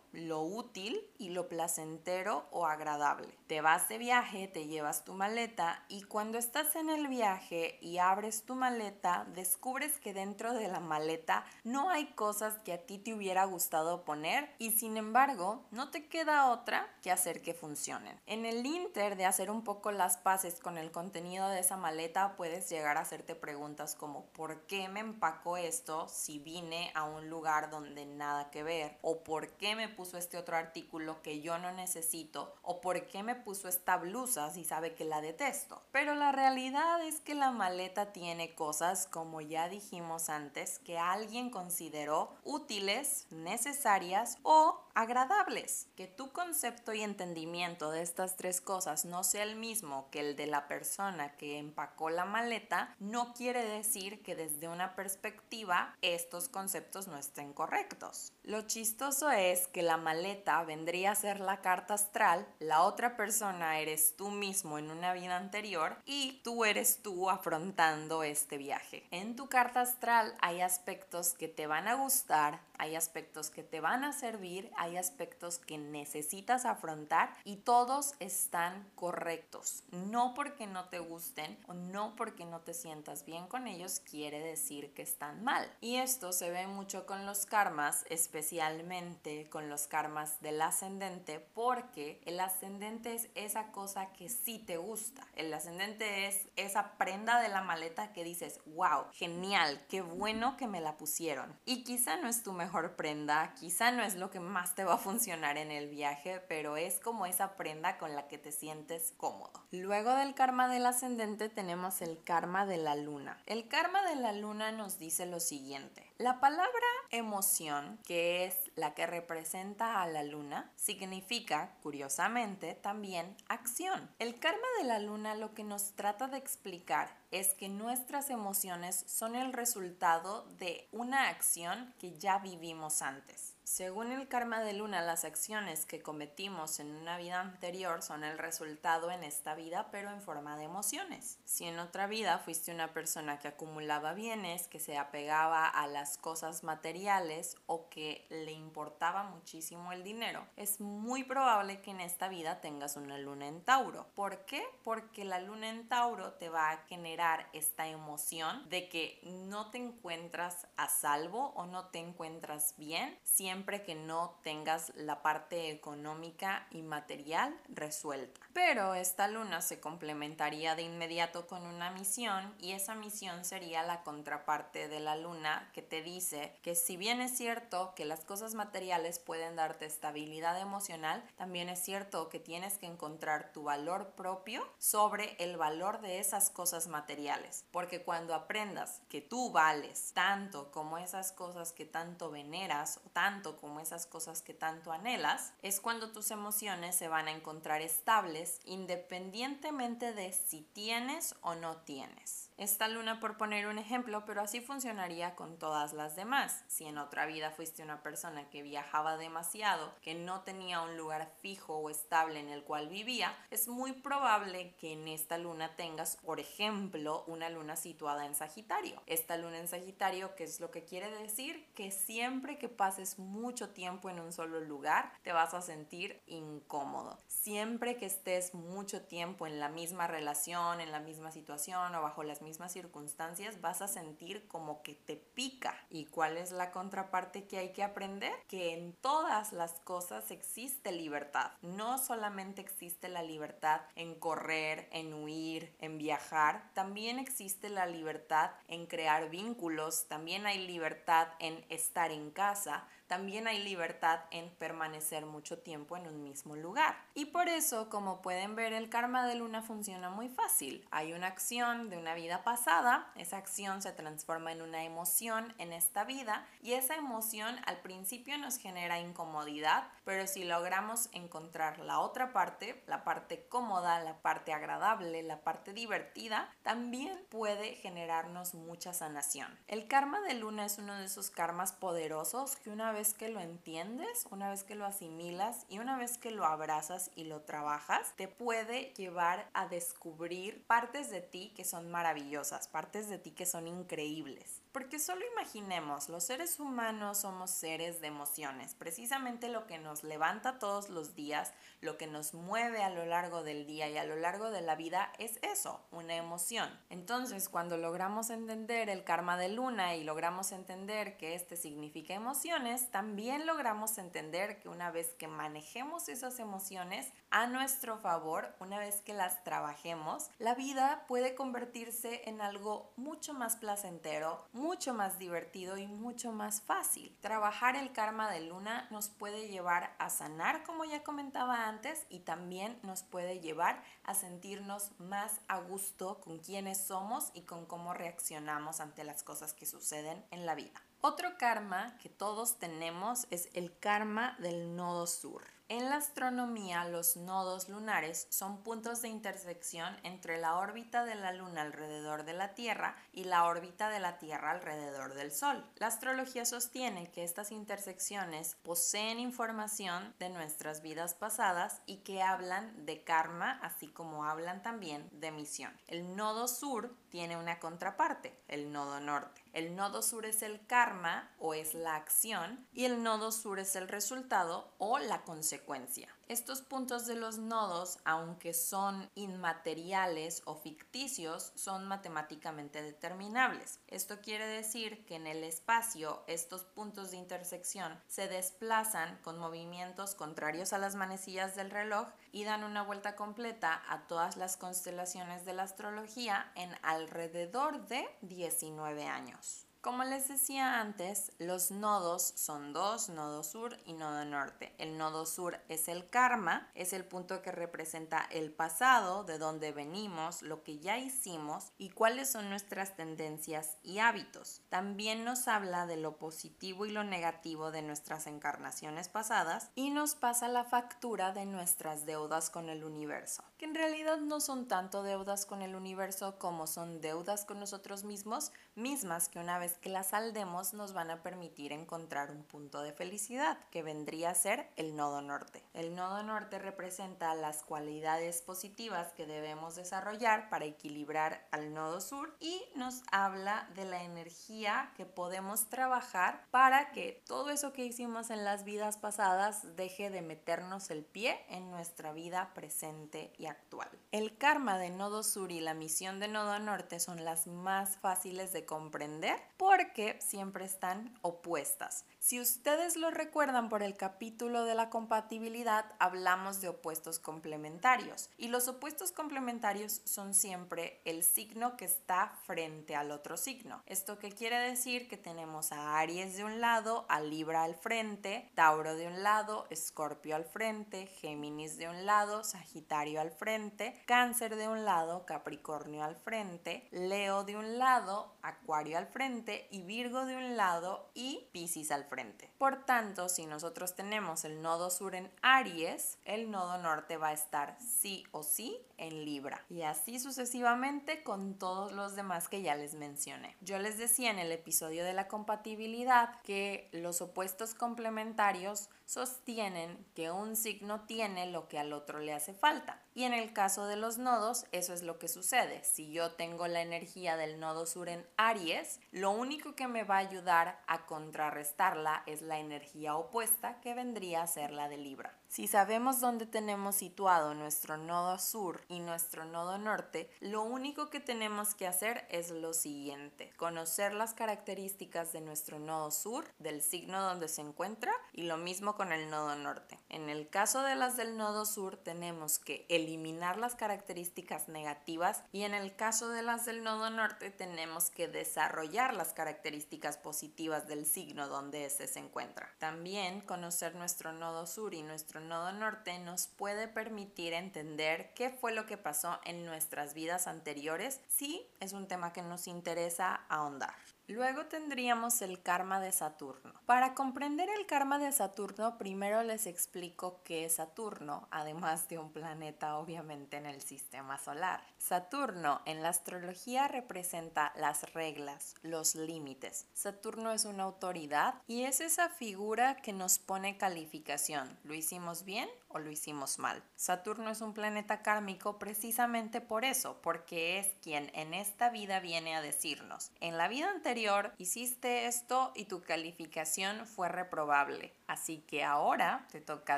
lo 0.11 0.41
útil 0.41 0.99
y 1.19 1.29
lo 1.29 1.47
placentero 1.47 2.47
o 2.49 2.65
agradable. 2.65 3.37
Te 3.45 3.61
vas 3.61 3.87
de 3.87 3.99
viaje, 3.99 4.47
te 4.47 4.65
llevas 4.65 5.05
tu 5.05 5.13
maleta 5.13 5.85
y 5.87 6.01
cuando 6.01 6.39
estás 6.39 6.75
en 6.75 6.89
el 6.89 7.07
viaje 7.07 7.77
y 7.81 7.99
abres 7.99 8.45
tu 8.45 8.55
maleta, 8.55 9.27
descubres 9.35 9.99
que 9.99 10.15
dentro 10.15 10.53
de 10.53 10.67
la 10.67 10.79
maleta 10.79 11.45
no 11.63 11.91
hay 11.91 12.07
cosas 12.13 12.57
que 12.63 12.73
a 12.73 12.83
ti 12.83 12.97
te 12.97 13.13
hubiera 13.13 13.45
gustado 13.45 14.05
poner 14.05 14.49
y 14.57 14.71
sin 14.71 14.97
embargo 14.97 15.63
no 15.69 15.91
te 15.91 16.07
queda 16.07 16.49
otra 16.49 16.91
que 17.03 17.11
hacer 17.11 17.43
que 17.43 17.53
funcionen. 17.53 18.19
En 18.25 18.47
el 18.47 18.65
inter 18.65 19.17
de 19.17 19.27
hacer 19.27 19.51
un 19.51 19.63
poco 19.63 19.91
las 19.91 20.17
paces 20.17 20.59
con 20.59 20.79
el 20.79 20.91
contenido 20.95 21.49
de 21.49 21.59
esa 21.59 21.74
maleta, 21.75 22.35
puedes 22.35 22.69
llegar 22.69 22.97
a 22.97 23.01
hacerte 23.01 23.35
preguntas 23.35 23.95
como 23.95 24.25
¿por 24.27 24.61
qué 24.67 24.87
me 24.89 24.99
empacó 24.99 25.57
esto 25.57 26.07
si 26.07 26.39
vine 26.39 26.91
a 26.95 27.03
un 27.03 27.29
lugar 27.29 27.69
donde 27.69 28.05
nada 28.05 28.49
que 28.51 28.63
ver? 28.63 28.97
¿O 29.01 29.23
por 29.23 29.53
qué 29.57 29.75
me 29.75 29.89
puso 29.89 30.17
este 30.17 30.37
otro 30.37 30.55
artículo 30.55 31.21
que 31.21 31.41
yo 31.41 31.57
no 31.57 31.71
necesito? 31.71 32.55
¿O 32.61 32.81
por 32.81 33.07
qué 33.07 33.23
me 33.23 33.35
puso 33.35 33.67
esta 33.67 33.97
blusa 33.97 34.51
si 34.51 34.63
sabe 34.63 34.95
que 34.95 35.05
la 35.05 35.21
detesto? 35.21 35.81
Pero 35.91 36.15
la 36.15 36.31
realidad 36.31 37.01
es 37.03 37.19
que 37.19 37.35
la 37.35 37.51
maleta 37.51 38.11
tiene 38.11 38.55
cosas, 38.55 39.07
como 39.07 39.41
ya 39.41 39.69
dijimos 39.69 40.29
antes, 40.29 40.79
que 40.79 40.97
alguien 40.97 41.49
consideró 41.49 42.35
útiles, 42.43 43.27
necesarias 43.31 44.37
o 44.43 44.84
agradables. 44.95 45.87
Que 45.95 46.07
tu 46.07 46.31
concepto 46.31 46.93
y 46.93 47.01
entendimiento 47.01 47.91
de 47.91 48.01
estas 48.01 48.35
tres 48.37 48.61
cosas 48.61 49.05
no 49.05 49.23
sea 49.23 49.43
el 49.43 49.55
mismo 49.55 50.09
que 50.09 50.21
el 50.21 50.35
de 50.35 50.47
la 50.47 50.67
persona 50.67 51.35
que 51.35 51.59
empacó 51.59 52.09
la 52.09 52.25
maleta, 52.25 52.95
no 52.99 53.33
quiere 53.33 53.63
decir 53.63 54.23
que 54.23 54.35
desde 54.35 54.67
una 54.67 54.95
perspectiva 54.95 55.95
estos 56.01 56.49
conceptos 56.49 57.07
no 57.07 57.17
estén 57.17 57.53
correctos. 57.53 58.31
Lo 58.43 58.61
chistoso 58.61 59.29
es 59.29 59.67
que 59.67 59.81
la 59.81 59.97
maleta 59.97 60.63
vendría 60.63 61.11
a 61.11 61.15
ser 61.15 61.39
la 61.39 61.61
carta 61.61 61.95
astral, 61.95 62.47
la 62.59 62.83
otra 62.83 63.17
persona 63.17 63.79
eres 63.79 64.15
tú 64.15 64.29
mismo 64.29 64.79
en 64.79 64.91
una 64.91 65.13
vida 65.13 65.37
anterior 65.37 65.97
y 66.05 66.41
tú 66.43 66.65
eres 66.65 67.01
tú 67.01 67.29
afrontando 67.29 68.23
este 68.23 68.57
viaje. 68.57 69.07
En 69.11 69.35
tu 69.35 69.49
carta 69.49 69.81
astral 69.81 70.35
hay 70.41 70.61
aspectos 70.61 71.33
que 71.33 71.47
te 71.47 71.67
van 71.67 71.87
a 71.87 71.95
gustar, 71.95 72.61
hay 72.77 72.95
aspectos 72.95 73.49
que 73.49 73.63
te 73.63 73.79
van 73.79 74.03
a 74.03 74.13
servir, 74.13 74.71
aspectos 74.97 75.57
que 75.57 75.77
necesitas 75.77 76.65
afrontar 76.65 77.35
y 77.43 77.57
todos 77.57 78.13
están 78.19 78.89
correctos. 78.95 79.83
No 79.91 80.33
porque 80.33 80.67
no 80.67 80.85
te 80.85 80.99
gusten 80.99 81.57
o 81.67 81.73
no 81.73 82.15
porque 82.15 82.45
no 82.45 82.61
te 82.61 82.73
sientas 82.73 83.25
bien 83.25 83.47
con 83.47 83.67
ellos 83.67 83.99
quiere 83.99 84.39
decir 84.39 84.93
que 84.93 85.01
están 85.01 85.43
mal. 85.43 85.69
Y 85.81 85.97
esto 85.97 86.31
se 86.31 86.49
ve 86.49 86.67
mucho 86.67 87.05
con 87.05 87.25
los 87.25 87.45
karmas, 87.45 88.05
especialmente 88.09 89.49
con 89.49 89.69
los 89.69 89.87
karmas 89.87 90.41
del 90.41 90.61
ascendente, 90.61 91.39
porque 91.39 92.21
el 92.25 92.39
ascendente 92.39 93.15
es 93.15 93.29
esa 93.35 93.71
cosa 93.71 94.11
que 94.13 94.29
sí 94.29 94.59
te 94.59 94.77
gusta. 94.77 95.25
El 95.35 95.53
ascendente 95.53 96.27
es 96.27 96.47
esa 96.55 96.97
prenda 96.97 97.41
de 97.41 97.49
la 97.49 97.61
maleta 97.61 98.13
que 98.13 98.23
dices, 98.23 98.59
wow, 98.65 99.05
genial, 99.13 99.81
qué 99.89 100.01
bueno 100.01 100.57
que 100.57 100.67
me 100.67 100.81
la 100.81 100.97
pusieron. 100.97 101.57
Y 101.65 101.83
quizá 101.83 102.17
no 102.17 102.27
es 102.27 102.43
tu 102.43 102.53
mejor 102.53 102.95
prenda, 102.95 103.53
quizá 103.55 103.91
no 103.91 104.03
es 104.03 104.15
lo 104.15 104.29
que 104.29 104.39
más 104.39 104.74
te 104.75 104.83
va 104.83 104.95
a 104.95 104.97
funcionar 104.99 105.57
en 105.57 105.71
el 105.71 105.87
viaje, 105.87 106.41
pero 106.47 106.77
es 106.77 106.99
como 106.99 107.25
esa 107.25 107.55
prenda 107.55 107.97
con 107.97 108.13
la 108.13 108.27
que 108.27 108.37
te 108.37 108.51
sientes 108.51 109.13
cómodo. 109.17 109.63
Luego 109.71 110.13
del 110.15 110.35
karma 110.35 110.67
del 110.67 110.85
ascendente 110.85 111.49
tenemos 111.49 112.01
el 112.01 112.21
karma 112.23 112.65
de 112.65 112.77
la 112.77 112.95
luna. 112.95 113.41
El 113.45 113.67
karma 113.67 114.07
de 114.07 114.17
la 114.17 114.33
luna 114.33 114.71
nos 114.71 114.99
dice 114.99 115.25
lo 115.25 115.39
siguiente. 115.39 116.11
La 116.17 116.39
palabra 116.39 116.87
emoción, 117.11 117.99
que 118.05 118.45
es 118.45 118.55
la 118.75 118.93
que 118.93 119.05
representa 119.05 120.01
a 120.01 120.07
la 120.07 120.23
luna, 120.23 120.71
significa, 120.75 121.75
curiosamente, 121.81 122.73
también 122.73 123.35
acción. 123.47 124.09
El 124.19 124.39
karma 124.39 124.67
de 124.79 124.85
la 124.85 124.99
luna 124.99 125.35
lo 125.35 125.53
que 125.53 125.63
nos 125.63 125.93
trata 125.93 126.27
de 126.27 126.37
explicar 126.37 127.17
es 127.31 127.53
que 127.53 127.69
nuestras 127.69 128.29
emociones 128.29 129.03
son 129.07 129.35
el 129.35 129.53
resultado 129.53 130.45
de 130.57 130.87
una 130.91 131.29
acción 131.29 131.93
que 131.99 132.17
ya 132.17 132.39
vivimos 132.39 133.01
antes. 133.01 133.54
Según 133.65 134.11
el 134.11 134.27
karma 134.27 134.59
de 134.61 134.73
luna, 134.73 135.01
las 135.01 135.25
acciones 135.25 135.87
que 135.87 135.99
cometimos 135.99 136.79
en 136.79 136.95
una 136.95 137.17
vida 137.17 137.41
anterior 137.41 138.03
son 138.03 138.23
el 138.23 138.37
resultado 138.37 139.09
en 139.09 139.23
esta 139.23 139.55
vida, 139.55 139.89
pero 139.91 140.11
en 140.11 140.21
forma 140.21 140.55
de 140.55 140.65
emociones. 140.65 141.39
Si 141.45 141.65
en 141.65 141.79
otra 141.79 142.05
vida 142.05 142.37
fuiste 142.37 142.71
una 142.71 142.93
persona 142.93 143.39
que 143.39 143.47
acumulaba 143.47 144.13
bienes, 144.13 144.67
que 144.67 144.79
se 144.79 144.99
apegaba 144.99 145.67
a 145.67 145.87
las 145.87 146.19
cosas 146.19 146.63
materiales 146.63 147.57
o 147.65 147.89
que 147.89 148.27
le 148.29 148.51
importaba 148.51 149.23
muchísimo 149.23 149.91
el 149.91 150.03
dinero, 150.03 150.45
es 150.57 150.79
muy 150.79 151.23
probable 151.23 151.81
que 151.81 151.89
en 151.89 152.01
esta 152.01 152.27
vida 152.27 152.61
tengas 152.61 152.95
una 152.97 153.17
luna 153.17 153.47
en 153.47 153.63
Tauro. 153.63 154.05
¿Por 154.13 154.45
qué? 154.45 154.63
Porque 154.83 155.25
la 155.25 155.39
luna 155.39 155.71
en 155.71 155.89
Tauro 155.89 156.33
te 156.33 156.49
va 156.49 156.69
a 156.69 156.77
generar 156.85 157.49
esta 157.51 157.87
emoción 157.87 158.69
de 158.69 158.89
que 158.89 159.19
no 159.23 159.71
te 159.71 159.79
encuentras 159.79 160.67
a 160.77 160.87
salvo 160.87 161.47
o 161.55 161.65
no 161.65 161.87
te 161.87 161.97
encuentras 161.97 162.75
bien 162.77 163.17
que 163.63 163.95
no 163.95 164.35
tengas 164.43 164.91
la 164.95 165.21
parte 165.21 165.69
económica 165.69 166.67
y 166.71 166.81
material 166.81 167.57
resuelta. 167.69 168.39
Pero 168.53 168.95
esta 168.95 169.27
luna 169.27 169.61
se 169.61 169.79
complementaría 169.79 170.75
de 170.75 170.83
inmediato 170.83 171.47
con 171.47 171.65
una 171.65 171.91
misión 171.91 172.53
y 172.59 172.73
esa 172.73 172.95
misión 172.95 173.45
sería 173.45 173.83
la 173.83 174.03
contraparte 174.03 174.87
de 174.87 174.99
la 174.99 175.15
luna 175.15 175.69
que 175.73 175.81
te 175.81 176.01
dice 176.01 176.57
que 176.61 176.75
si 176.75 176.97
bien 176.97 177.21
es 177.21 177.37
cierto 177.37 177.93
que 177.95 178.05
las 178.05 178.21
cosas 178.21 178.53
materiales 178.53 179.19
pueden 179.19 179.55
darte 179.55 179.85
estabilidad 179.85 180.59
emocional, 180.59 181.23
también 181.37 181.69
es 181.69 181.79
cierto 181.79 182.29
que 182.29 182.39
tienes 182.39 182.77
que 182.77 182.87
encontrar 182.87 183.51
tu 183.51 183.63
valor 183.63 184.11
propio 184.15 184.67
sobre 184.77 185.35
el 185.39 185.57
valor 185.57 186.01
de 186.01 186.19
esas 186.19 186.49
cosas 186.49 186.87
materiales. 186.87 187.65
Porque 187.71 188.01
cuando 188.03 188.33
aprendas 188.33 189.01
que 189.09 189.21
tú 189.21 189.51
vales 189.51 190.11
tanto 190.13 190.71
como 190.71 190.97
esas 190.97 191.31
cosas 191.31 191.71
que 191.71 191.85
tanto 191.85 192.31
veneras 192.31 192.99
o 193.05 193.09
tanto 193.09 193.44
como 193.53 193.79
esas 193.79 194.07
cosas 194.07 194.41
que 194.41 194.53
tanto 194.53 194.91
anhelas, 194.91 195.53
es 195.61 195.79
cuando 195.79 196.11
tus 196.11 196.31
emociones 196.31 196.95
se 196.95 197.07
van 197.07 197.27
a 197.27 197.31
encontrar 197.31 197.81
estables 197.81 198.59
independientemente 198.65 200.13
de 200.13 200.33
si 200.33 200.61
tienes 200.61 201.35
o 201.41 201.53
no 201.53 201.77
tienes. 201.77 202.44
Esta 202.57 202.87
luna 202.87 203.19
por 203.19 203.35
poner 203.35 203.67
un 203.67 203.77
ejemplo, 203.77 204.23
pero 204.23 204.39
así 204.39 204.61
funcionaría 204.61 205.35
con 205.35 205.59
todas 205.59 205.91
las 205.91 206.15
demás. 206.15 206.63
Si 206.67 206.85
en 206.85 206.97
otra 206.97 207.25
vida 207.25 207.51
fuiste 207.51 207.83
una 207.83 208.01
persona 208.01 208.49
que 208.49 208.63
viajaba 208.63 209.17
demasiado, 209.17 209.93
que 210.01 210.15
no 210.15 210.39
tenía 210.41 210.79
un 210.81 210.95
lugar 210.95 211.33
fijo 211.41 211.75
o 211.75 211.89
estable 211.89 212.39
en 212.39 212.47
el 212.47 212.63
cual 212.63 212.87
vivía, 212.87 213.35
es 213.51 213.67
muy 213.67 213.91
probable 213.91 214.73
que 214.79 214.93
en 214.93 215.09
esta 215.09 215.37
luna 215.37 215.75
tengas, 215.75 216.15
por 216.23 216.39
ejemplo, 216.39 217.25
una 217.27 217.49
luna 217.49 217.75
situada 217.75 218.25
en 218.25 218.35
Sagitario. 218.35 219.03
Esta 219.05 219.35
luna 219.35 219.59
en 219.59 219.67
Sagitario, 219.67 220.33
¿qué 220.35 220.45
es 220.45 220.61
lo 220.61 220.71
que 220.71 220.85
quiere 220.85 221.11
decir? 221.11 221.67
Que 221.75 221.91
siempre 221.91 222.57
que 222.57 222.69
pases 222.69 223.19
mucho 223.19 223.71
tiempo 223.71 224.09
en 224.09 224.21
un 224.21 224.31
solo 224.31 224.61
lugar, 224.61 225.11
te 225.23 225.33
vas 225.33 225.53
a 225.53 225.61
sentir 225.61 226.23
incómodo. 226.25 227.17
Siempre 227.27 227.97
que 227.97 228.05
estés 228.05 228.53
mucho 228.53 229.01
tiempo 229.01 229.45
en 229.45 229.59
la 229.59 229.67
misma 229.67 230.07
relación, 230.07 230.79
en 230.79 230.93
la 230.93 231.01
misma 231.01 231.31
situación 231.31 231.93
o 231.95 232.01
bajo 232.01 232.23
las 232.23 232.44
mismas 232.45 232.71
circunstancias, 232.71 233.59
vas 233.59 233.81
a 233.81 233.89
sentir 233.89 234.47
como 234.47 234.81
que 234.81 234.93
te 234.93 235.17
pica. 235.17 235.75
¿Y 235.89 236.05
cuál 236.05 236.37
es 236.37 236.51
la 236.51 236.71
contraparte 236.71 237.45
que 237.45 237.57
hay 237.57 237.73
que 237.73 237.83
aprender? 237.83 238.31
Que 238.47 238.73
en 238.73 238.93
todas 238.93 239.51
las 239.51 239.73
cosas 239.81 240.31
existe 240.31 240.93
libertad. 240.93 241.51
No 241.61 241.97
solamente 241.97 242.61
existe 242.61 243.09
la 243.09 243.23
libertad 243.23 243.81
en 243.95 244.15
correr, 244.15 244.87
en 244.91 245.13
huir, 245.13 245.75
en 245.79 245.97
viajar, 245.97 246.71
también 246.73 247.19
existe 247.19 247.69
la 247.69 247.85
libertad 247.85 248.51
en 248.67 248.85
crear 248.85 249.29
vínculos, 249.29 250.07
también 250.07 250.45
hay 250.45 250.65
libertad 250.65 251.27
en 251.39 251.65
estar 251.69 252.11
en 252.11 252.31
casa, 252.31 252.87
también 253.07 253.47
hay 253.47 253.63
libertad 253.63 254.21
en 254.31 254.49
permanecer 254.55 255.25
mucho 255.25 255.59
tiempo 255.59 255.97
en 255.97 256.07
un 256.07 256.23
mismo 256.23 256.55
lugar. 256.55 256.95
Y 257.13 257.25
por 257.25 257.49
eso, 257.49 257.89
como 257.89 258.21
pueden 258.21 258.55
ver, 258.55 258.73
el 258.73 258.89
karma 258.89 259.27
de 259.27 259.35
luna 259.35 259.61
funciona 259.61 260.09
muy 260.09 260.29
fácil. 260.29 260.87
Hay 260.91 261.13
una 261.13 261.27
acción 261.27 261.89
de 261.89 261.97
una 261.97 262.15
vida 262.15 262.43
pasada, 262.43 263.11
esa 263.15 263.37
acción 263.37 263.81
se 263.81 263.91
transforma 263.91 264.51
en 264.51 264.61
una 264.61 264.83
emoción 264.83 265.53
en 265.57 265.73
esta 265.73 266.03
vida 266.03 266.45
y 266.61 266.73
esa 266.73 266.95
emoción 266.95 267.55
al 267.65 267.77
principio 267.77 268.37
nos 268.37 268.57
genera 268.57 268.99
incomodidad, 268.99 269.87
pero 270.03 270.27
si 270.27 270.43
logramos 270.43 271.09
encontrar 271.11 271.79
la 271.79 271.99
otra 271.99 272.33
parte, 272.33 272.83
la 272.87 273.03
parte 273.03 273.47
cómoda, 273.47 273.99
la 273.99 274.21
parte 274.21 274.53
agradable, 274.53 275.23
la 275.23 275.41
parte 275.41 275.73
divertida, 275.73 276.49
también 276.63 277.25
puede 277.29 277.75
generarnos 277.75 278.53
mucha 278.53 278.93
sanación. 278.93 279.57
El 279.67 279.87
karma 279.87 280.21
de 280.21 280.35
luna 280.35 280.65
es 280.65 280.77
uno 280.77 280.95
de 280.95 281.05
esos 281.05 281.29
karmas 281.29 281.73
poderosos 281.73 282.55
que 282.57 282.69
una 282.69 282.91
vez 282.95 283.13
que 283.13 283.29
lo 283.29 283.41
entiendes, 283.41 284.25
una 284.31 284.49
vez 284.49 284.63
que 284.63 284.73
lo 284.73 284.85
asimilas 284.85 285.65
y 285.69 285.79
una 285.79 285.97
vez 285.97 286.17
que 286.17 286.31
lo 286.31 286.45
abrazas 286.45 287.11
y 287.15 287.25
lo 287.25 287.41
trabajas, 287.41 288.13
te 288.15 288.27
puede 288.27 288.93
llevar 288.95 289.49
a 289.53 289.67
descubrir 289.67 290.65
partes 290.65 291.11
de 291.11 291.21
ti 291.21 291.53
que 291.55 291.65
son 291.65 291.91
maravillosas, 291.91 292.67
partes 292.67 293.09
de 293.09 293.19
ti 293.19 293.31
que 293.31 293.45
son 293.45 293.67
increíbles. 293.67 294.64
Porque 294.75 294.99
solo 294.99 295.21
imaginemos, 295.31 296.09
los 296.09 296.25
seres 296.25 296.59
humanos 296.59 297.19
somos 297.19 297.49
seres 297.49 298.01
de 298.01 298.07
emociones. 298.07 298.75
Precisamente 298.75 299.47
lo 299.47 299.67
que 299.67 299.79
nos 299.79 300.03
levanta 300.03 300.59
todos 300.59 300.89
los 300.89 301.15
días, 301.15 301.53
lo 301.79 301.97
que 301.97 302.07
nos 302.07 302.33
mueve 302.33 302.83
a 302.83 302.89
lo 302.89 303.05
largo 303.05 303.41
del 303.41 303.65
día 303.67 303.89
y 303.89 303.97
a 303.97 304.03
lo 304.03 304.17
largo 304.17 304.51
de 304.51 304.59
la 304.59 304.75
vida 304.75 305.13
es 305.17 305.39
eso, 305.43 305.79
una 305.91 306.15
emoción. 306.15 306.69
Entonces, 306.89 307.47
cuando 307.47 307.77
logramos 307.77 308.29
entender 308.29 308.89
el 308.89 309.05
karma 309.05 309.37
de 309.37 309.47
luna 309.47 309.95
y 309.95 310.03
logramos 310.03 310.51
entender 310.51 311.15
que 311.15 311.35
este 311.35 311.55
significa 311.55 312.13
emociones, 312.13 312.91
también 312.91 313.45
logramos 313.45 313.97
entender 313.97 314.59
que 314.59 314.67
una 314.67 314.91
vez 314.91 315.13
que 315.17 315.29
manejemos 315.29 316.09
esas 316.09 316.37
emociones 316.39 317.13
a 317.29 317.47
nuestro 317.47 317.97
favor, 317.97 318.53
una 318.59 318.77
vez 318.77 318.99
que 318.99 319.13
las 319.13 319.41
trabajemos, 319.45 320.31
la 320.37 320.53
vida 320.53 321.05
puede 321.07 321.33
convertirse 321.33 322.23
en 322.25 322.41
algo 322.41 322.91
mucho 322.97 323.33
más 323.33 323.55
placentero, 323.55 324.45
mucho 324.65 324.95
más 324.95 325.19
divertido 325.19 325.77
y 325.77 325.85
mucho 325.85 326.31
más 326.31 326.59
fácil. 326.59 327.15
Trabajar 327.21 327.75
el 327.75 327.91
karma 327.91 328.31
de 328.31 328.41
luna 328.41 328.87
nos 328.89 329.09
puede 329.09 329.47
llevar 329.47 329.95
a 329.99 330.09
sanar, 330.09 330.63
como 330.63 330.85
ya 330.85 331.03
comentaba 331.03 331.67
antes, 331.67 332.07
y 332.09 332.21
también 332.21 332.79
nos 332.81 333.03
puede 333.03 333.39
llevar 333.39 333.83
a 334.03 334.15
sentirnos 334.15 334.89
más 334.97 335.39
a 335.47 335.59
gusto 335.59 336.19
con 336.19 336.39
quienes 336.39 336.83
somos 336.83 337.29
y 337.35 337.41
con 337.41 337.67
cómo 337.67 337.93
reaccionamos 337.93 338.79
ante 338.79 339.03
las 339.03 339.21
cosas 339.21 339.53
que 339.53 339.67
suceden 339.67 340.25
en 340.31 340.47
la 340.47 340.55
vida. 340.55 340.81
Otro 341.01 341.37
karma 341.37 341.95
que 341.99 342.09
todos 342.09 342.57
tenemos 342.57 343.27
es 343.29 343.49
el 343.53 343.77
karma 343.77 344.35
del 344.39 344.75
nodo 344.75 345.05
sur. 345.05 345.43
En 345.67 345.89
la 345.89 345.95
astronomía, 345.95 346.85
los 346.85 347.17
nodos 347.17 347.69
lunares 347.69 348.27
son 348.29 348.61
puntos 348.61 349.01
de 349.01 349.07
intersección 349.07 349.97
entre 350.03 350.37
la 350.39 350.57
órbita 350.57 351.05
de 351.05 351.15
la 351.15 351.33
Luna 351.33 351.63
alrededor 351.63 352.23
de 352.23 352.33
la 352.33 352.53
Tierra 352.53 352.95
y 353.15 353.23
la 353.23 353.45
órbita 353.45 353.89
de 353.89 353.99
la 353.99 354.19
Tierra 354.19 354.51
alrededor 354.51 355.13
del 355.13 355.31
Sol. 355.31 355.65
La 355.77 355.87
astrología 355.87 356.45
sostiene 356.45 357.09
que 357.11 357.23
estas 357.23 357.51
intersecciones 357.51 358.57
poseen 358.63 359.19
información 359.19 360.13
de 360.19 360.29
nuestras 360.29 360.81
vidas 360.81 361.13
pasadas 361.13 361.81
y 361.85 361.97
que 361.97 362.21
hablan 362.21 362.85
de 362.85 363.03
karma, 363.03 363.59
así 363.63 363.87
como 363.87 364.25
hablan 364.25 364.61
también 364.61 365.09
de 365.13 365.31
misión. 365.31 365.71
El 365.87 366.15
nodo 366.15 366.47
sur 366.47 366.95
tiene 367.09 367.37
una 367.37 367.59
contraparte, 367.59 368.37
el 368.47 368.71
nodo 368.71 368.99
norte. 368.99 369.41
El 369.53 369.75
nodo 369.75 370.01
sur 370.01 370.25
es 370.25 370.41
el 370.41 370.65
karma 370.67 371.31
o 371.39 371.53
es 371.53 371.73
la 371.73 371.95
acción 371.95 372.67
y 372.73 372.85
el 372.85 373.01
nodo 373.01 373.31
sur 373.31 373.59
es 373.59 373.75
el 373.75 373.87
resultado 373.87 374.73
o 374.77 374.99
la 374.99 375.23
consecuencia. 375.23 376.14
Estos 376.27 376.63
puntos 376.63 377.05
de 377.05 377.13
los 377.13 377.37
nodos, 377.37 377.99
aunque 378.03 378.55
son 378.55 379.11
inmateriales 379.13 380.41
o 380.45 380.55
ficticios, 380.55 381.51
son 381.53 381.87
matemáticamente 381.87 382.81
determinables. 382.81 383.79
Esto 383.85 384.21
quiere 384.21 384.47
decir 384.47 385.05
que 385.05 385.17
en 385.17 385.27
el 385.27 385.43
espacio 385.43 386.23
estos 386.25 386.63
puntos 386.63 387.11
de 387.11 387.17
intersección 387.17 388.01
se 388.07 388.27
desplazan 388.27 389.19
con 389.21 389.37
movimientos 389.37 390.15
contrarios 390.15 390.73
a 390.73 390.79
las 390.79 390.95
manecillas 390.95 391.55
del 391.55 391.69
reloj 391.69 392.07
y 392.31 392.43
dan 392.43 392.63
una 392.63 392.81
vuelta 392.81 393.15
completa 393.15 393.83
a 393.87 394.07
todas 394.07 394.35
las 394.35 394.57
constelaciones 394.57 395.45
de 395.45 395.53
la 395.53 395.63
astrología 395.63 396.51
en 396.55 396.71
alrededor 396.81 397.85
de 397.85 398.03
19 398.21 399.05
años. 399.05 399.64
Como 399.85 400.03
les 400.03 400.27
decía 400.27 400.79
antes, 400.81 401.31
los 401.37 401.69
nodos 401.69 402.33
son 402.35 402.73
dos, 402.73 403.09
nodo 403.09 403.43
sur 403.43 403.77
y 403.85 403.93
nodo 403.93 404.25
norte. 404.25 404.73
El 404.79 404.97
nodo 404.97 405.27
sur 405.27 405.59
es 405.69 405.87
el 405.89 406.09
karma, 406.09 406.71
es 406.73 406.91
el 406.91 407.05
punto 407.05 407.43
que 407.43 407.51
representa 407.51 408.27
el 408.31 408.51
pasado, 408.51 409.23
de 409.25 409.37
dónde 409.37 409.71
venimos, 409.71 410.41
lo 410.41 410.63
que 410.63 410.79
ya 410.79 410.97
hicimos 410.97 411.71
y 411.77 411.91
cuáles 411.91 412.31
son 412.31 412.49
nuestras 412.49 412.95
tendencias 412.95 413.77
y 413.83 413.99
hábitos. 413.99 414.63
También 414.69 415.23
nos 415.23 415.47
habla 415.47 415.85
de 415.85 415.97
lo 415.97 416.17
positivo 416.17 416.87
y 416.87 416.91
lo 416.91 417.03
negativo 417.03 417.69
de 417.69 417.83
nuestras 417.83 418.25
encarnaciones 418.25 419.07
pasadas 419.07 419.69
y 419.75 419.91
nos 419.91 420.15
pasa 420.15 420.47
la 420.47 420.63
factura 420.63 421.31
de 421.31 421.45
nuestras 421.45 422.07
deudas 422.07 422.49
con 422.49 422.69
el 422.69 422.83
universo, 422.83 423.43
que 423.59 423.65
en 423.65 423.75
realidad 423.75 424.17
no 424.17 424.39
son 424.39 424.67
tanto 424.67 425.03
deudas 425.03 425.45
con 425.45 425.61
el 425.61 425.75
universo 425.75 426.39
como 426.39 426.65
son 426.65 427.01
deudas 427.01 427.45
con 427.45 427.59
nosotros 427.59 428.03
mismos, 428.03 428.51
mismas 428.75 429.29
que 429.29 429.39
una 429.39 429.57
vez 429.57 429.77
que 429.77 429.89
las 429.89 430.09
saldemos 430.09 430.73
nos 430.73 430.93
van 430.93 431.11
a 431.11 431.21
permitir 431.21 431.71
encontrar 431.71 432.31
un 432.31 432.43
punto 432.43 432.81
de 432.81 432.93
felicidad, 432.93 433.57
que 433.71 433.83
vendría 433.83 434.31
a 434.31 434.35
ser 434.35 434.69
el 434.75 434.95
nodo 434.95 435.21
norte. 435.21 435.63
El 435.73 435.95
nodo 435.95 436.23
norte 436.23 436.59
representa 436.59 437.35
las 437.35 437.63
cualidades 437.63 438.41
positivas 438.41 439.13
que 439.13 439.25
debemos 439.25 439.75
desarrollar 439.75 440.49
para 440.49 440.65
equilibrar 440.65 441.47
al 441.51 441.73
nodo 441.73 442.01
sur 442.01 442.35
y 442.39 442.61
nos 442.75 443.01
habla 443.11 443.69
de 443.75 443.85
la 443.85 444.03
energía 444.03 444.91
que 444.95 445.05
podemos 445.05 445.69
trabajar 445.69 446.45
para 446.51 446.91
que 446.91 447.23
todo 447.25 447.49
eso 447.49 447.73
que 447.73 447.85
hicimos 447.85 448.29
en 448.29 448.43
las 448.43 448.63
vidas 448.63 448.97
pasadas 448.97 449.75
deje 449.75 450.09
de 450.09 450.21
meternos 450.21 450.89
el 450.89 451.03
pie 451.03 451.39
en 451.49 451.71
nuestra 451.71 452.13
vida 452.13 452.53
presente 452.53 453.33
y 453.37 453.45
actual. 453.45 453.89
El 454.11 454.37
karma 454.37 454.77
de 454.77 454.89
nodo 454.89 455.23
sur 455.23 455.51
y 455.51 455.59
la 455.59 455.73
misión 455.73 456.19
de 456.19 456.27
nodo 456.27 456.57
norte 456.59 456.99
son 456.99 457.25
las 457.25 457.47
más 457.47 457.97
fáciles 457.97 458.53
de 458.53 458.64
comprender 458.65 459.41
porque 459.57 460.19
siempre 460.21 460.65
están 460.65 461.17
opuestas. 461.21 462.05
Si 462.19 462.39
ustedes 462.39 462.97
lo 462.97 463.11
recuerdan 463.11 463.69
por 463.69 463.83
el 463.83 463.95
capítulo 463.97 464.65
de 464.65 464.75
la 464.75 464.89
compatibilidad, 464.89 465.85
hablamos 465.99 466.61
de 466.61 466.69
opuestos 466.69 467.19
complementarios 467.19 468.29
y 468.37 468.49
los 468.49 468.67
opuestos 468.67 469.11
complementarios 469.11 470.01
son 470.05 470.33
siempre 470.33 471.01
el 471.05 471.23
signo 471.23 471.77
que 471.77 471.85
está 471.85 472.37
frente 472.45 472.95
al 472.95 473.11
otro 473.11 473.37
signo. 473.37 473.81
¿Esto 473.85 474.19
quiere 474.31 474.57
decir? 474.59 475.07
Que 475.07 475.17
tenemos 475.17 475.71
a 475.71 475.99
Aries 475.99 476.37
de 476.37 476.43
un 476.43 476.61
lado, 476.61 477.05
a 477.09 477.19
Libra 477.21 477.63
al 477.63 477.75
frente, 477.75 478.49
Tauro 478.55 478.95
de 478.95 479.07
un 479.07 479.23
lado, 479.23 479.67
Escorpio 479.69 480.35
al 480.35 480.45
frente, 480.45 481.07
Géminis 481.07 481.77
de 481.77 481.89
un 481.89 482.05
lado, 482.05 482.43
Sagitario 482.43 483.21
al 483.21 483.31
frente, 483.31 484.01
Cáncer 484.05 484.55
de 484.55 484.67
un 484.67 484.85
lado, 484.85 485.25
Capricornio 485.25 486.03
al 486.03 486.15
frente, 486.15 486.87
Leo 486.91 487.43
de 487.43 487.55
un 487.57 487.77
lado, 487.77 488.35
Acuario 488.61 488.97
al 488.97 489.07
frente, 489.07 489.67
y 489.71 489.83
Virgo 489.83 490.25
de 490.25 490.35
un 490.35 490.57
lado 490.57 491.09
y 491.13 491.47
Pisces 491.51 491.91
al 491.91 492.05
frente. 492.05 492.49
Por 492.57 492.85
tanto, 492.85 493.29
si 493.29 493.45
nosotros 493.45 493.95
tenemos 493.95 494.45
el 494.45 494.61
nodo 494.61 494.89
sur 494.89 495.15
en 495.15 495.31
Aries, 495.41 496.17
el 496.25 496.49
nodo 496.49 496.77
norte 496.77 497.17
va 497.17 497.29
a 497.29 497.33
estar 497.33 497.77
sí 497.79 498.25
o 498.31 498.43
sí 498.43 498.79
en 498.97 499.25
Libra. 499.25 499.65
Y 499.69 499.83
así 499.83 500.19
sucesivamente 500.19 501.23
con 501.23 501.57
todos 501.57 501.91
los 501.91 502.15
demás 502.15 502.47
que 502.47 502.61
ya 502.61 502.75
les 502.75 502.95
mencioné. 502.95 503.55
Yo 503.61 503.79
les 503.79 503.97
decía 503.97 504.31
en 504.31 504.39
el 504.39 504.51
episodio 504.51 505.03
de 505.03 505.13
la 505.13 505.27
compatibilidad 505.27 506.41
que 506.41 506.89
los 506.91 507.21
opuestos 507.21 507.73
complementarios 507.73 508.89
sostienen 509.05 510.05
que 510.15 510.31
un 510.31 510.55
signo 510.55 511.01
tiene 511.01 511.51
lo 511.51 511.67
que 511.67 511.79
al 511.79 511.93
otro 511.93 512.19
le 512.19 512.33
hace 512.33 512.53
falta. 512.53 513.01
Y 513.17 513.23
en 513.23 513.33
el 513.33 513.53
caso 513.53 513.87
de 513.87 513.95
los 513.95 514.17
nodos, 514.17 514.65
eso 514.73 514.93
es 514.93 515.01
lo 515.01 515.19
que 515.19 515.29
sucede. 515.29 515.81
Si 515.85 516.11
yo 516.11 516.33
tengo 516.33 516.67
la 516.67 516.81
energía 516.81 517.37
del 517.37 517.61
nodo 517.61 517.85
sur 517.85 518.09
en 518.09 518.27
Aries, 518.35 518.99
lo 519.13 519.31
único 519.31 519.73
que 519.73 519.87
me 519.87 520.03
va 520.03 520.15
a 520.15 520.27
ayudar 520.27 520.83
a 520.85 521.05
contrarrestarla 521.05 522.23
es 522.25 522.41
la 522.41 522.59
energía 522.59 523.15
opuesta 523.15 523.79
que 523.79 523.93
vendría 523.93 524.43
a 524.43 524.47
ser 524.47 524.71
la 524.71 524.89
de 524.89 524.97
Libra. 524.97 525.33
Si 525.47 525.67
sabemos 525.67 526.19
dónde 526.19 526.45
tenemos 526.45 526.95
situado 526.95 527.53
nuestro 527.53 527.97
nodo 527.97 528.37
sur 528.39 528.81
y 528.89 528.99
nuestro 528.99 529.45
nodo 529.45 529.77
norte, 529.77 530.29
lo 530.41 530.63
único 530.63 531.09
que 531.09 531.19
tenemos 531.19 531.75
que 531.75 531.87
hacer 531.87 532.25
es 532.29 532.51
lo 532.51 532.73
siguiente, 532.73 533.53
conocer 533.55 534.13
las 534.13 534.33
características 534.33 535.31
de 535.31 535.41
nuestro 535.41 535.79
nodo 535.79 536.11
sur, 536.11 536.45
del 536.59 536.81
signo 536.81 537.21
donde 537.21 537.47
se 537.47 537.61
encuentra, 537.61 538.11
y 538.33 538.43
lo 538.43 538.57
mismo 538.57 538.95
con 538.95 539.11
el 539.11 539.29
nodo 539.29 539.55
norte. 539.55 539.97
En 540.09 540.29
el 540.29 540.49
caso 540.49 540.81
de 540.81 540.95
las 540.95 541.15
del 541.15 541.37
nodo 541.37 541.65
sur 541.65 541.97
tenemos 541.97 542.59
que 542.59 542.85
eliminar 542.89 543.57
las 543.57 543.75
características 543.75 544.67
negativas 544.67 545.43
y 545.51 545.63
en 545.63 545.73
el 545.73 545.95
caso 545.95 546.29
de 546.29 546.41
las 546.41 546.65
del 546.65 546.83
nodo 546.83 547.09
norte 547.09 547.49
tenemos 547.49 548.09
que 548.09 548.27
desarrollar 548.27 549.13
las 549.13 549.33
características 549.33 550.17
positivas 550.17 550.87
del 550.87 551.05
signo 551.05 551.47
donde 551.47 551.85
ese 551.85 552.07
se 552.07 552.19
encuentra. 552.19 552.73
También 552.79 553.41
conocer 553.41 553.95
nuestro 553.95 554.33
nodo 554.33 554.67
sur 554.67 554.93
y 554.93 555.03
nuestro 555.03 555.34
nodo 555.39 555.71
norte 555.71 556.17
nos 556.19 556.47
puede 556.47 556.87
permitir 556.87 557.53
entender 557.53 558.31
qué 558.35 558.49
fue 558.49 558.73
lo 558.73 558.85
que 558.85 558.97
pasó 558.97 559.39
en 559.45 559.65
nuestras 559.65 560.13
vidas 560.13 560.47
anteriores 560.47 561.21
si 561.27 561.65
es 561.79 561.93
un 561.93 562.07
tema 562.07 562.33
que 562.33 562.41
nos 562.41 562.67
interesa 562.67 563.41
ahondar. 563.49 564.04
Luego 564.27 564.65
tendríamos 564.65 565.41
el 565.43 565.61
karma 565.61 565.99
de 565.99 566.11
Saturno. 566.11 566.73
Para 566.87 567.13
comprender 567.13 567.69
el 567.69 567.85
karma 567.85 568.17
de 568.17 568.31
Saturno, 568.31 568.97
primero 568.97 569.43
les 569.43 569.67
explico 569.67 570.41
qué 570.43 570.65
es 570.65 570.75
Saturno, 570.75 571.47
además 571.51 572.09
de 572.09 572.17
un 572.17 572.31
planeta 572.31 572.97
obviamente 572.97 573.57
en 573.57 573.67
el 573.67 573.81
sistema 573.81 574.39
solar. 574.39 574.81
Saturno 574.97 575.81
en 575.85 576.01
la 576.01 576.09
astrología 576.09 576.87
representa 576.87 577.71
las 577.75 578.13
reglas, 578.13 578.73
los 578.81 579.13
límites. 579.13 579.85
Saturno 579.93 580.51
es 580.51 580.65
una 580.65 580.83
autoridad 580.83 581.61
y 581.67 581.83
es 581.83 582.01
esa 582.01 582.29
figura 582.29 582.95
que 582.95 583.13
nos 583.13 583.37
pone 583.37 583.77
calificación. 583.77 584.79
¿Lo 584.83 584.95
hicimos 584.95 585.45
bien 585.45 585.69
o 585.95 585.99
lo 585.99 586.11
hicimos 586.11 586.59
mal? 586.59 586.83
Saturno 586.97 587.49
es 587.49 587.61
un 587.61 587.73
planeta 587.73 588.21
kármico 588.21 588.77
precisamente 588.77 589.61
por 589.61 589.85
eso, 589.85 590.19
porque 590.21 590.77
es 590.77 590.87
quien 591.01 591.31
en 591.33 591.53
esta 591.53 591.89
vida 591.89 592.19
viene 592.19 592.53
a 592.53 592.61
decirnos, 592.61 593.31
en 593.39 593.57
la 593.57 593.69
vida 593.69 593.89
anterior 593.89 594.53
hiciste 594.57 595.27
esto 595.27 595.71
y 595.73 595.85
tu 595.85 596.01
calificación 596.01 597.07
fue 597.07 597.29
reprobable. 597.29 598.13
Así 598.27 598.57
que 598.67 598.83
ahora 598.83 599.47
te 599.51 599.61
toca 599.61 599.97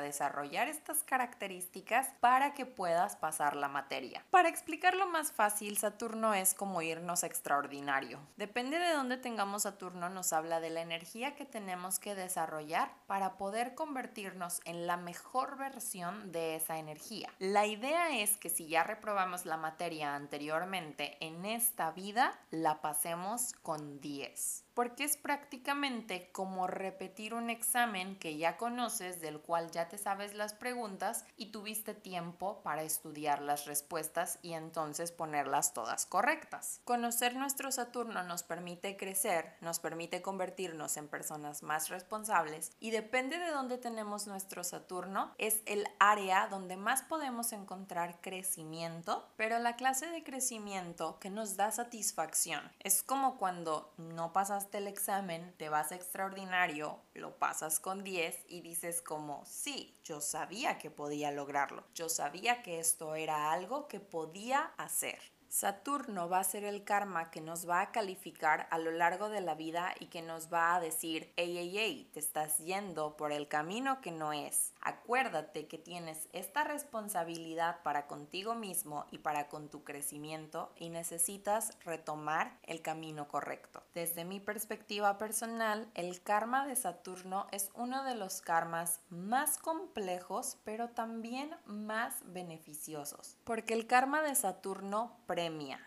desarrollar 0.00 0.68
estas 0.68 1.02
características 1.02 2.08
para 2.20 2.54
que 2.54 2.64
puedas 2.64 3.16
pasar 3.16 3.56
la 3.56 3.68
materia. 3.68 4.24
Para 4.30 4.48
explicarlo 4.48 5.08
más 5.08 5.32
fácil, 5.32 5.78
Saturno 5.78 6.32
es 6.34 6.54
como 6.54 6.80
irnos 6.80 7.24
extraordinario. 7.24 8.20
Depende 8.36 8.78
de 8.78 8.92
dónde 8.92 9.16
tengamos 9.16 9.62
Saturno, 9.62 10.08
nos 10.10 10.32
habla 10.32 10.60
de 10.60 10.70
la 10.70 10.82
energía 10.82 11.34
que 11.34 11.44
tenemos 11.44 11.98
que 11.98 12.14
desarrollar 12.14 12.92
para 13.06 13.36
poder 13.36 13.74
convertirnos 13.74 14.60
en 14.64 14.86
la 14.86 14.96
mejor 14.96 15.56
versión 15.56 15.87
de 15.94 16.56
esa 16.56 16.78
energía. 16.78 17.32
La 17.38 17.66
idea 17.66 18.20
es 18.20 18.36
que 18.36 18.50
si 18.50 18.68
ya 18.68 18.84
reprobamos 18.84 19.46
la 19.46 19.56
materia 19.56 20.14
anteriormente, 20.14 21.16
en 21.20 21.46
esta 21.46 21.92
vida 21.92 22.38
la 22.50 22.82
pasemos 22.82 23.54
con 23.62 23.98
10 24.00 24.67
porque 24.78 25.02
es 25.02 25.16
prácticamente 25.16 26.30
como 26.30 26.68
repetir 26.68 27.34
un 27.34 27.50
examen 27.50 28.16
que 28.16 28.36
ya 28.36 28.56
conoces, 28.56 29.20
del 29.20 29.40
cual 29.40 29.72
ya 29.72 29.88
te 29.88 29.98
sabes 29.98 30.34
las 30.34 30.54
preguntas 30.54 31.24
y 31.36 31.46
tuviste 31.46 31.94
tiempo 31.94 32.60
para 32.62 32.84
estudiar 32.84 33.42
las 33.42 33.66
respuestas 33.66 34.38
y 34.40 34.52
entonces 34.52 35.10
ponerlas 35.10 35.74
todas 35.74 36.06
correctas. 36.06 36.80
Conocer 36.84 37.34
nuestro 37.34 37.72
Saturno 37.72 38.22
nos 38.22 38.44
permite 38.44 38.96
crecer, 38.96 39.56
nos 39.62 39.80
permite 39.80 40.22
convertirnos 40.22 40.96
en 40.96 41.08
personas 41.08 41.64
más 41.64 41.88
responsables 41.88 42.70
y 42.78 42.92
depende 42.92 43.36
de 43.36 43.50
dónde 43.50 43.78
tenemos 43.78 44.28
nuestro 44.28 44.62
Saturno, 44.62 45.34
es 45.38 45.60
el 45.66 45.88
área 45.98 46.46
donde 46.46 46.76
más 46.76 47.02
podemos 47.02 47.52
encontrar 47.52 48.20
crecimiento, 48.20 49.28
pero 49.36 49.58
la 49.58 49.74
clase 49.74 50.06
de 50.06 50.22
crecimiento 50.22 51.18
que 51.18 51.30
nos 51.30 51.56
da 51.56 51.72
satisfacción. 51.72 52.62
Es 52.78 53.02
como 53.02 53.38
cuando 53.38 53.92
no 53.96 54.32
pasas 54.68 54.78
el 54.78 54.86
examen, 54.86 55.54
te 55.56 55.70
vas 55.70 55.92
extraordinario, 55.92 57.00
lo 57.14 57.38
pasas 57.38 57.80
con 57.80 58.04
10 58.04 58.44
y 58.48 58.60
dices 58.60 59.00
como, 59.00 59.42
sí, 59.46 59.98
yo 60.04 60.20
sabía 60.20 60.76
que 60.76 60.90
podía 60.90 61.30
lograrlo, 61.30 61.84
yo 61.94 62.10
sabía 62.10 62.62
que 62.62 62.78
esto 62.78 63.14
era 63.14 63.50
algo 63.50 63.88
que 63.88 63.98
podía 63.98 64.72
hacer. 64.76 65.18
Saturno 65.48 66.28
va 66.28 66.40
a 66.40 66.44
ser 66.44 66.64
el 66.64 66.84
karma 66.84 67.30
que 67.30 67.40
nos 67.40 67.66
va 67.66 67.80
a 67.80 67.90
calificar 67.90 68.68
a 68.70 68.78
lo 68.78 68.90
largo 68.90 69.30
de 69.30 69.40
la 69.40 69.54
vida 69.54 69.94
y 69.98 70.06
que 70.06 70.20
nos 70.20 70.52
va 70.52 70.74
a 70.74 70.80
decir, 70.80 71.32
ey, 71.36 71.56
ey, 71.56 71.78
ey, 71.78 72.10
te 72.12 72.20
estás 72.20 72.58
yendo 72.58 73.16
por 73.16 73.32
el 73.32 73.48
camino 73.48 74.02
que 74.02 74.10
no 74.10 74.34
es. 74.34 74.74
Acuérdate 74.88 75.66
que 75.66 75.76
tienes 75.76 76.30
esta 76.32 76.64
responsabilidad 76.64 77.82
para 77.82 78.06
contigo 78.06 78.54
mismo 78.54 79.04
y 79.10 79.18
para 79.18 79.50
con 79.50 79.68
tu 79.68 79.84
crecimiento 79.84 80.72
y 80.76 80.88
necesitas 80.88 81.76
retomar 81.84 82.56
el 82.62 82.80
camino 82.80 83.28
correcto. 83.28 83.82
Desde 83.92 84.24
mi 84.24 84.40
perspectiva 84.40 85.18
personal, 85.18 85.90
el 85.92 86.22
karma 86.22 86.66
de 86.66 86.74
Saturno 86.74 87.48
es 87.52 87.70
uno 87.74 88.02
de 88.02 88.14
los 88.14 88.40
karmas 88.40 89.02
más 89.10 89.58
complejos, 89.58 90.56
pero 90.64 90.88
también 90.88 91.54
más 91.66 92.14
beneficiosos, 92.24 93.36
porque 93.44 93.74
el 93.74 93.86
karma 93.86 94.22
de 94.22 94.34
Saturno 94.36 95.18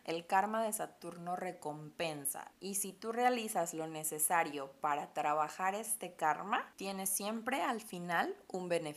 el 0.06 0.28
karma 0.28 0.64
de 0.64 0.72
Saturno 0.72 1.36
recompensa. 1.36 2.52
Y 2.60 2.76
si 2.76 2.94
tú 2.94 3.12
realizas 3.12 3.74
lo 3.74 3.88
necesario 3.88 4.72
para 4.82 5.14
trabajar 5.14 5.74
este 5.74 6.14
karma, 6.14 6.72
tienes 6.76 7.10
siempre 7.10 7.62
al 7.62 7.82
final 7.82 8.36
un 8.48 8.70
beneficio. 8.70 8.91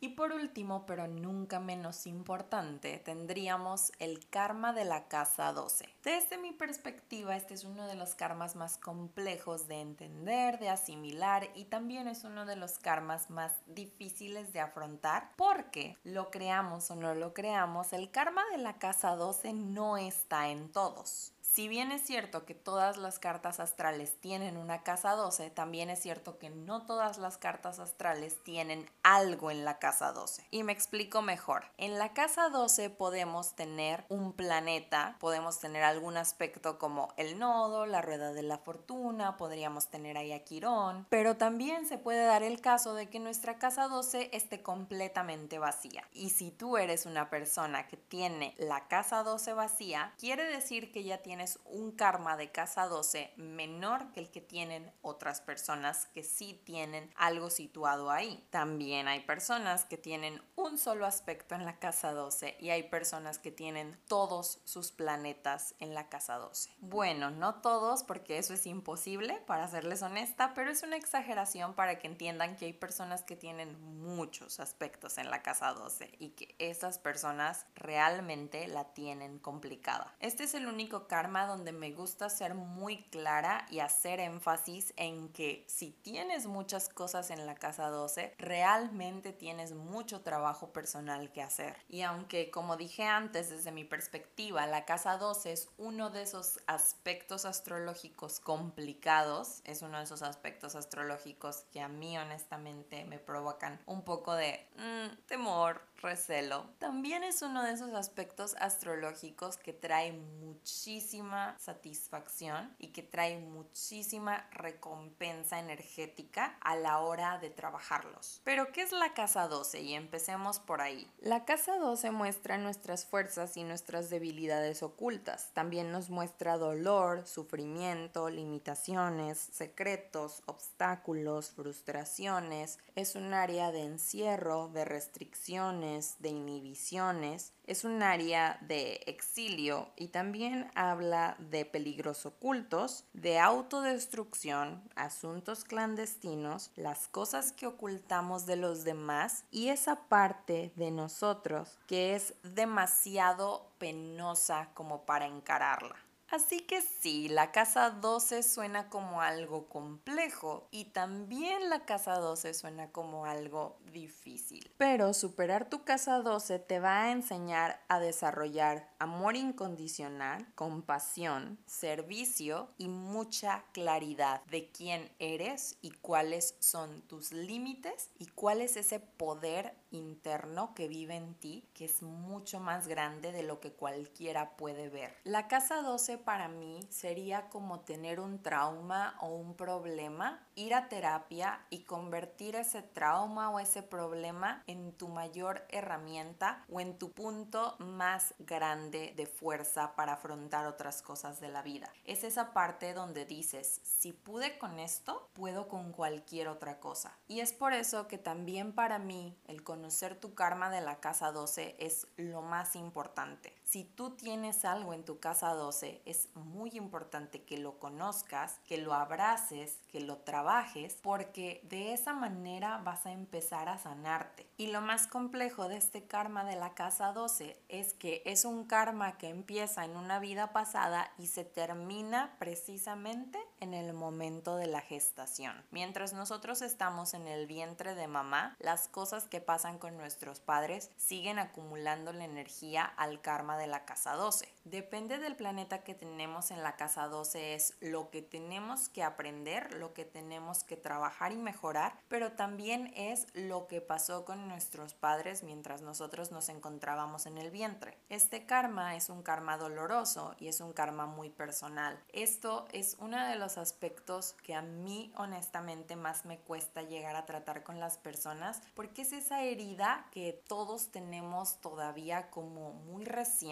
Y 0.00 0.10
por 0.10 0.32
último, 0.32 0.86
pero 0.86 1.06
nunca 1.06 1.60
menos 1.60 2.06
importante, 2.06 2.98
tendríamos 2.98 3.92
el 3.98 4.28
karma 4.28 4.72
de 4.72 4.84
la 4.84 5.08
casa 5.08 5.52
12. 5.52 5.88
Desde 6.02 6.38
mi 6.38 6.52
perspectiva, 6.52 7.36
este 7.36 7.54
es 7.54 7.64
uno 7.64 7.86
de 7.86 7.94
los 7.94 8.14
karmas 8.14 8.56
más 8.56 8.78
complejos 8.78 9.68
de 9.68 9.80
entender, 9.80 10.58
de 10.58 10.68
asimilar 10.68 11.48
y 11.54 11.64
también 11.64 12.08
es 12.08 12.24
uno 12.24 12.46
de 12.46 12.56
los 12.56 12.78
karmas 12.78 13.30
más 13.30 13.52
difíciles 13.66 14.52
de 14.52 14.60
afrontar 14.60 15.32
porque 15.36 15.96
lo 16.04 16.30
creamos 16.30 16.90
o 16.90 16.96
no 16.96 17.14
lo 17.14 17.34
creamos, 17.34 17.92
el 17.92 18.10
karma 18.10 18.42
de 18.52 18.58
la 18.58 18.78
casa 18.78 19.16
12 19.16 19.52
no 19.52 19.96
está 19.96 20.48
en 20.48 20.70
todos. 20.70 21.32
Si 21.56 21.68
bien 21.68 21.90
es 21.90 22.02
cierto 22.02 22.44
que 22.44 22.52
todas 22.52 22.98
las 22.98 23.18
cartas 23.18 23.60
astrales 23.60 24.20
tienen 24.20 24.58
una 24.58 24.82
casa 24.82 25.12
12, 25.12 25.48
también 25.48 25.88
es 25.88 26.02
cierto 26.02 26.36
que 26.36 26.50
no 26.50 26.84
todas 26.84 27.16
las 27.16 27.38
cartas 27.38 27.78
astrales 27.78 28.44
tienen 28.44 28.90
algo 29.02 29.50
en 29.50 29.64
la 29.64 29.78
casa 29.78 30.12
12. 30.12 30.46
Y 30.50 30.64
me 30.64 30.72
explico 30.72 31.22
mejor. 31.22 31.64
En 31.78 31.98
la 31.98 32.12
casa 32.12 32.50
12 32.50 32.90
podemos 32.90 33.54
tener 33.54 34.04
un 34.10 34.34
planeta, 34.34 35.16
podemos 35.18 35.58
tener 35.58 35.82
algún 35.82 36.18
aspecto 36.18 36.76
como 36.78 37.14
el 37.16 37.38
nodo, 37.38 37.86
la 37.86 38.02
rueda 38.02 38.34
de 38.34 38.42
la 38.42 38.58
fortuna, 38.58 39.38
podríamos 39.38 39.88
tener 39.88 40.18
ahí 40.18 40.32
a 40.32 40.44
Quirón, 40.44 41.06
pero 41.08 41.38
también 41.38 41.86
se 41.86 41.96
puede 41.96 42.26
dar 42.26 42.42
el 42.42 42.60
caso 42.60 42.92
de 42.92 43.08
que 43.08 43.18
nuestra 43.18 43.58
casa 43.58 43.88
12 43.88 44.28
esté 44.34 44.62
completamente 44.62 45.58
vacía. 45.58 46.06
Y 46.12 46.28
si 46.28 46.50
tú 46.50 46.76
eres 46.76 47.06
una 47.06 47.30
persona 47.30 47.86
que 47.86 47.96
tiene 47.96 48.54
la 48.58 48.88
casa 48.88 49.22
12 49.22 49.54
vacía, 49.54 50.12
quiere 50.18 50.44
decir 50.44 50.92
que 50.92 51.02
ya 51.02 51.22
tienes 51.22 51.45
un 51.64 51.92
karma 51.92 52.36
de 52.36 52.50
casa 52.50 52.86
12 52.86 53.32
menor 53.36 54.12
que 54.12 54.20
el 54.20 54.30
que 54.30 54.40
tienen 54.40 54.92
otras 55.02 55.40
personas 55.40 56.06
que 56.06 56.22
sí 56.22 56.60
tienen 56.64 57.10
algo 57.16 57.50
situado 57.50 58.10
ahí. 58.10 58.46
También 58.50 59.08
hay 59.08 59.20
personas 59.20 59.84
que 59.84 59.96
tienen 59.96 60.42
un 60.56 60.78
solo 60.78 61.06
aspecto 61.06 61.54
en 61.54 61.64
la 61.64 61.78
casa 61.78 62.12
12 62.12 62.56
y 62.60 62.70
hay 62.70 62.84
personas 62.84 63.38
que 63.38 63.50
tienen 63.50 63.98
todos 64.08 64.60
sus 64.64 64.90
planetas 64.90 65.74
en 65.78 65.94
la 65.94 66.08
casa 66.08 66.36
12. 66.36 66.70
Bueno, 66.80 67.30
no 67.30 67.56
todos 67.56 68.02
porque 68.02 68.38
eso 68.38 68.54
es 68.54 68.66
imposible, 68.66 69.40
para 69.46 69.68
serles 69.68 70.02
honesta, 70.02 70.52
pero 70.54 70.70
es 70.70 70.82
una 70.82 70.96
exageración 70.96 71.74
para 71.74 71.98
que 71.98 72.06
entiendan 72.06 72.56
que 72.56 72.66
hay 72.66 72.72
personas 72.72 73.22
que 73.22 73.36
tienen 73.36 73.80
muchos 74.02 74.60
aspectos 74.60 75.18
en 75.18 75.30
la 75.30 75.42
casa 75.42 75.72
12 75.72 76.12
y 76.18 76.30
que 76.30 76.54
esas 76.58 76.98
personas 76.98 77.66
realmente 77.74 78.66
la 78.68 78.92
tienen 78.92 79.38
complicada. 79.38 80.14
Este 80.20 80.44
es 80.44 80.54
el 80.54 80.66
único 80.66 81.06
karma 81.06 81.35
donde 81.44 81.72
me 81.72 81.92
gusta 81.92 82.30
ser 82.30 82.54
muy 82.54 83.02
clara 83.10 83.66
y 83.70 83.80
hacer 83.80 84.20
énfasis 84.20 84.94
en 84.96 85.28
que 85.28 85.64
si 85.68 85.90
tienes 85.90 86.46
muchas 86.46 86.88
cosas 86.88 87.30
en 87.30 87.44
la 87.44 87.56
casa 87.56 87.88
12, 87.88 88.34
realmente 88.38 89.32
tienes 89.32 89.74
mucho 89.74 90.22
trabajo 90.22 90.72
personal 90.72 91.32
que 91.32 91.42
hacer. 91.42 91.76
Y 91.88 92.02
aunque, 92.02 92.50
como 92.50 92.76
dije 92.76 93.02
antes, 93.04 93.50
desde 93.50 93.72
mi 93.72 93.84
perspectiva, 93.84 94.66
la 94.66 94.84
casa 94.84 95.18
12 95.18 95.52
es 95.52 95.68
uno 95.76 96.10
de 96.10 96.22
esos 96.22 96.60
aspectos 96.66 97.44
astrológicos 97.44 98.40
complicados, 98.40 99.60
es 99.64 99.82
uno 99.82 99.98
de 99.98 100.04
esos 100.04 100.22
aspectos 100.22 100.76
astrológicos 100.76 101.64
que 101.72 101.80
a 101.80 101.88
mí 101.88 102.16
honestamente 102.16 103.04
me 103.04 103.18
provocan 103.18 103.80
un 103.86 104.02
poco 104.02 104.34
de 104.34 104.66
mm, 104.76 105.26
temor, 105.26 105.82
recelo, 106.02 106.70
también 106.78 107.22
es 107.22 107.42
uno 107.42 107.62
de 107.62 107.72
esos 107.72 107.92
aspectos 107.94 108.54
astrológicos 108.58 109.56
que 109.56 109.72
trae 109.72 110.12
muchísima 110.12 111.56
satisfacción 111.58 112.74
y 112.78 112.88
que 112.88 113.02
trae 113.02 113.38
muchísima 113.38 114.48
recompensa 114.52 115.58
energética 115.58 116.56
a 116.60 116.76
la 116.76 117.00
hora 117.00 117.38
de 117.38 117.50
trabajarlos. 117.50 118.40
Pero, 118.44 118.72
¿qué 118.72 118.82
es 118.82 118.92
la 118.92 119.14
casa 119.14 119.48
12? 119.48 119.80
Y 119.82 119.94
empecemos 119.94 120.60
por 120.60 120.80
ahí. 120.80 121.10
La 121.18 121.44
casa 121.44 121.76
12 121.76 122.10
muestra 122.10 122.58
nuestras 122.58 123.06
fuerzas 123.06 123.56
y 123.56 123.64
nuestras 123.64 124.10
debilidades 124.10 124.82
ocultas. 124.82 125.50
También 125.52 125.92
nos 125.92 126.10
muestra 126.10 126.58
dolor, 126.58 127.26
sufrimiento, 127.26 128.30
limitaciones, 128.30 129.38
secretos, 129.38 130.42
obstáculos, 130.46 131.50
frustraciones. 131.50 132.78
Es 132.94 133.14
un 133.14 133.34
área 133.34 133.72
de 133.72 133.84
encierro, 133.84 134.68
de 134.68 134.84
restricciones, 134.84 135.85
de 135.86 136.30
inhibiciones. 136.30 137.52
Es 137.64 137.84
un 137.84 138.02
área 138.02 138.58
de 138.60 139.00
exilio 139.06 139.88
y 139.96 140.08
también 140.08 140.70
habla 140.74 141.36
de 141.38 141.64
peligros 141.64 142.26
ocultos, 142.26 143.04
de 143.12 143.38
autodestrucción, 143.38 144.82
asuntos 144.96 145.64
clandestinos, 145.64 146.72
las 146.74 147.06
cosas 147.06 147.52
que 147.52 147.66
ocultamos 147.66 148.46
de 148.46 148.56
los 148.56 148.82
demás 148.84 149.44
y 149.50 149.68
esa 149.68 150.08
parte 150.08 150.72
de 150.74 150.90
nosotros 150.90 151.78
que 151.86 152.16
es 152.16 152.34
demasiado 152.42 153.70
penosa 153.78 154.70
como 154.74 155.06
para 155.06 155.26
encararla. 155.26 155.96
Así 156.28 156.60
que 156.60 156.82
sí, 156.82 157.28
la 157.28 157.52
casa 157.52 157.90
12 157.90 158.42
suena 158.42 158.88
como 158.88 159.22
algo 159.22 159.68
complejo 159.68 160.66
y 160.72 160.86
también 160.86 161.70
la 161.70 161.84
casa 161.84 162.16
12 162.16 162.52
suena 162.52 162.90
como 162.90 163.26
algo 163.26 163.78
difícil. 163.96 164.70
Pero 164.76 165.14
superar 165.14 165.70
tu 165.70 165.82
casa 165.82 166.20
12 166.20 166.58
te 166.58 166.80
va 166.80 167.04
a 167.04 167.12
enseñar 167.12 167.80
a 167.88 167.98
desarrollar 167.98 168.90
amor 168.98 169.36
incondicional, 169.36 170.46
compasión, 170.54 171.58
servicio 171.64 172.68
y 172.76 172.88
mucha 172.88 173.64
claridad 173.72 174.44
de 174.46 174.70
quién 174.70 175.10
eres 175.18 175.78
y 175.80 175.92
cuáles 175.92 176.56
son 176.60 177.00
tus 177.02 177.32
límites 177.32 178.10
y 178.18 178.26
cuál 178.26 178.60
es 178.60 178.76
ese 178.76 179.00
poder 179.00 179.74
interno 179.90 180.74
que 180.74 180.88
vive 180.88 181.14
en 181.14 181.34
ti 181.34 181.64
que 181.72 181.86
es 181.86 182.02
mucho 182.02 182.60
más 182.60 182.88
grande 182.88 183.32
de 183.32 183.42
lo 183.42 183.60
que 183.60 183.72
cualquiera 183.72 184.56
puede 184.56 184.90
ver. 184.90 185.14
La 185.24 185.48
casa 185.48 185.80
12 185.80 186.18
para 186.18 186.48
mí 186.48 186.86
sería 186.90 187.48
como 187.48 187.80
tener 187.80 188.20
un 188.20 188.42
trauma 188.42 189.16
o 189.20 189.28
un 189.28 189.54
problema, 189.54 190.46
ir 190.54 190.74
a 190.74 190.88
terapia 190.88 191.64
y 191.70 191.84
convertir 191.84 192.56
ese 192.56 192.82
trauma 192.82 193.50
o 193.50 193.58
ese 193.58 193.85
problema 193.88 194.62
en 194.66 194.92
tu 194.92 195.08
mayor 195.08 195.64
herramienta 195.68 196.64
o 196.70 196.80
en 196.80 196.98
tu 196.98 197.12
punto 197.12 197.76
más 197.78 198.34
grande 198.38 199.12
de 199.16 199.26
fuerza 199.26 199.94
para 199.96 200.14
afrontar 200.14 200.66
otras 200.66 201.02
cosas 201.02 201.40
de 201.40 201.48
la 201.48 201.62
vida. 201.62 201.92
Es 202.04 202.24
esa 202.24 202.52
parte 202.52 202.94
donde 202.94 203.24
dices, 203.24 203.80
si 203.84 204.12
pude 204.12 204.58
con 204.58 204.78
esto, 204.78 205.30
puedo 205.32 205.68
con 205.68 205.92
cualquier 205.92 206.48
otra 206.48 206.78
cosa. 206.80 207.16
Y 207.28 207.40
es 207.40 207.52
por 207.52 207.72
eso 207.72 208.08
que 208.08 208.18
también 208.18 208.72
para 208.72 208.98
mí 208.98 209.36
el 209.46 209.62
conocer 209.62 210.18
tu 210.18 210.34
karma 210.34 210.70
de 210.70 210.80
la 210.80 211.00
casa 211.00 211.32
12 211.32 211.76
es 211.78 212.06
lo 212.16 212.42
más 212.42 212.76
importante. 212.76 213.54
Si 213.66 213.82
tú 213.82 214.10
tienes 214.10 214.64
algo 214.64 214.94
en 214.94 215.04
tu 215.04 215.18
casa 215.18 215.52
12, 215.52 216.00
es 216.04 216.28
muy 216.36 216.70
importante 216.74 217.42
que 217.42 217.58
lo 217.58 217.80
conozcas, 217.80 218.60
que 218.64 218.78
lo 218.78 218.94
abraces, 218.94 219.80
que 219.90 219.98
lo 219.98 220.18
trabajes, 220.18 221.00
porque 221.02 221.60
de 221.64 221.92
esa 221.92 222.12
manera 222.12 222.78
vas 222.78 223.06
a 223.06 223.12
empezar 223.12 223.68
a 223.68 223.76
sanarte. 223.76 224.46
Y 224.56 224.68
lo 224.68 224.82
más 224.82 225.08
complejo 225.08 225.66
de 225.66 225.78
este 225.78 226.06
karma 226.06 226.44
de 226.44 226.54
la 226.54 226.74
casa 226.74 227.12
12 227.12 227.60
es 227.68 227.92
que 227.92 228.22
es 228.24 228.44
un 228.44 228.66
karma 228.66 229.18
que 229.18 229.30
empieza 229.30 229.84
en 229.84 229.96
una 229.96 230.20
vida 230.20 230.52
pasada 230.52 231.10
y 231.18 231.26
se 231.26 231.44
termina 231.44 232.36
precisamente 232.38 233.40
en 233.58 233.74
el 233.74 233.92
momento 233.94 234.54
de 234.54 234.68
la 234.68 234.80
gestación. 234.80 235.60
Mientras 235.72 236.12
nosotros 236.12 236.62
estamos 236.62 237.14
en 237.14 237.26
el 237.26 237.48
vientre 237.48 237.96
de 237.96 238.06
mamá, 238.06 238.54
las 238.60 238.86
cosas 238.86 239.26
que 239.26 239.40
pasan 239.40 239.80
con 239.80 239.96
nuestros 239.96 240.38
padres 240.38 240.92
siguen 240.96 241.40
acumulando 241.40 242.12
la 242.12 242.24
energía 242.24 242.84
al 242.84 243.20
karma 243.20 243.56
la 243.66 243.84
casa 243.84 244.14
12. 244.14 244.52
Depende 244.64 245.18
del 245.18 245.36
planeta 245.36 245.84
que 245.84 245.94
tenemos 245.94 246.50
en 246.50 246.62
la 246.62 246.76
casa 246.76 247.06
12 247.06 247.54
es 247.54 247.74
lo 247.80 248.10
que 248.10 248.22
tenemos 248.22 248.88
que 248.88 249.02
aprender, 249.02 249.74
lo 249.74 249.94
que 249.94 250.04
tenemos 250.04 250.64
que 250.64 250.76
trabajar 250.76 251.32
y 251.32 251.36
mejorar, 251.36 251.98
pero 252.08 252.32
también 252.32 252.92
es 252.96 253.26
lo 253.34 253.66
que 253.68 253.80
pasó 253.80 254.24
con 254.24 254.48
nuestros 254.48 254.94
padres 254.94 255.42
mientras 255.42 255.82
nosotros 255.82 256.32
nos 256.32 256.48
encontrábamos 256.48 257.26
en 257.26 257.38
el 257.38 257.50
vientre. 257.50 257.98
Este 258.08 258.46
karma 258.46 258.96
es 258.96 259.08
un 259.08 259.22
karma 259.22 259.56
doloroso 259.56 260.34
y 260.38 260.48
es 260.48 260.60
un 260.60 260.72
karma 260.72 261.06
muy 261.06 261.30
personal. 261.30 262.02
Esto 262.12 262.66
es 262.72 262.96
uno 262.98 263.24
de 263.26 263.36
los 263.36 263.58
aspectos 263.58 264.34
que 264.42 264.54
a 264.54 264.62
mí 264.62 265.12
honestamente 265.16 265.96
más 265.96 266.24
me 266.24 266.38
cuesta 266.38 266.82
llegar 266.82 267.16
a 267.16 267.26
tratar 267.26 267.62
con 267.62 267.80
las 267.80 267.98
personas 267.98 268.62
porque 268.74 269.02
es 269.02 269.12
esa 269.12 269.42
herida 269.42 270.06
que 270.10 270.32
todos 270.48 270.90
tenemos 270.90 271.60
todavía 271.60 272.30
como 272.30 272.72
muy 272.72 273.04
reciente, 273.04 273.45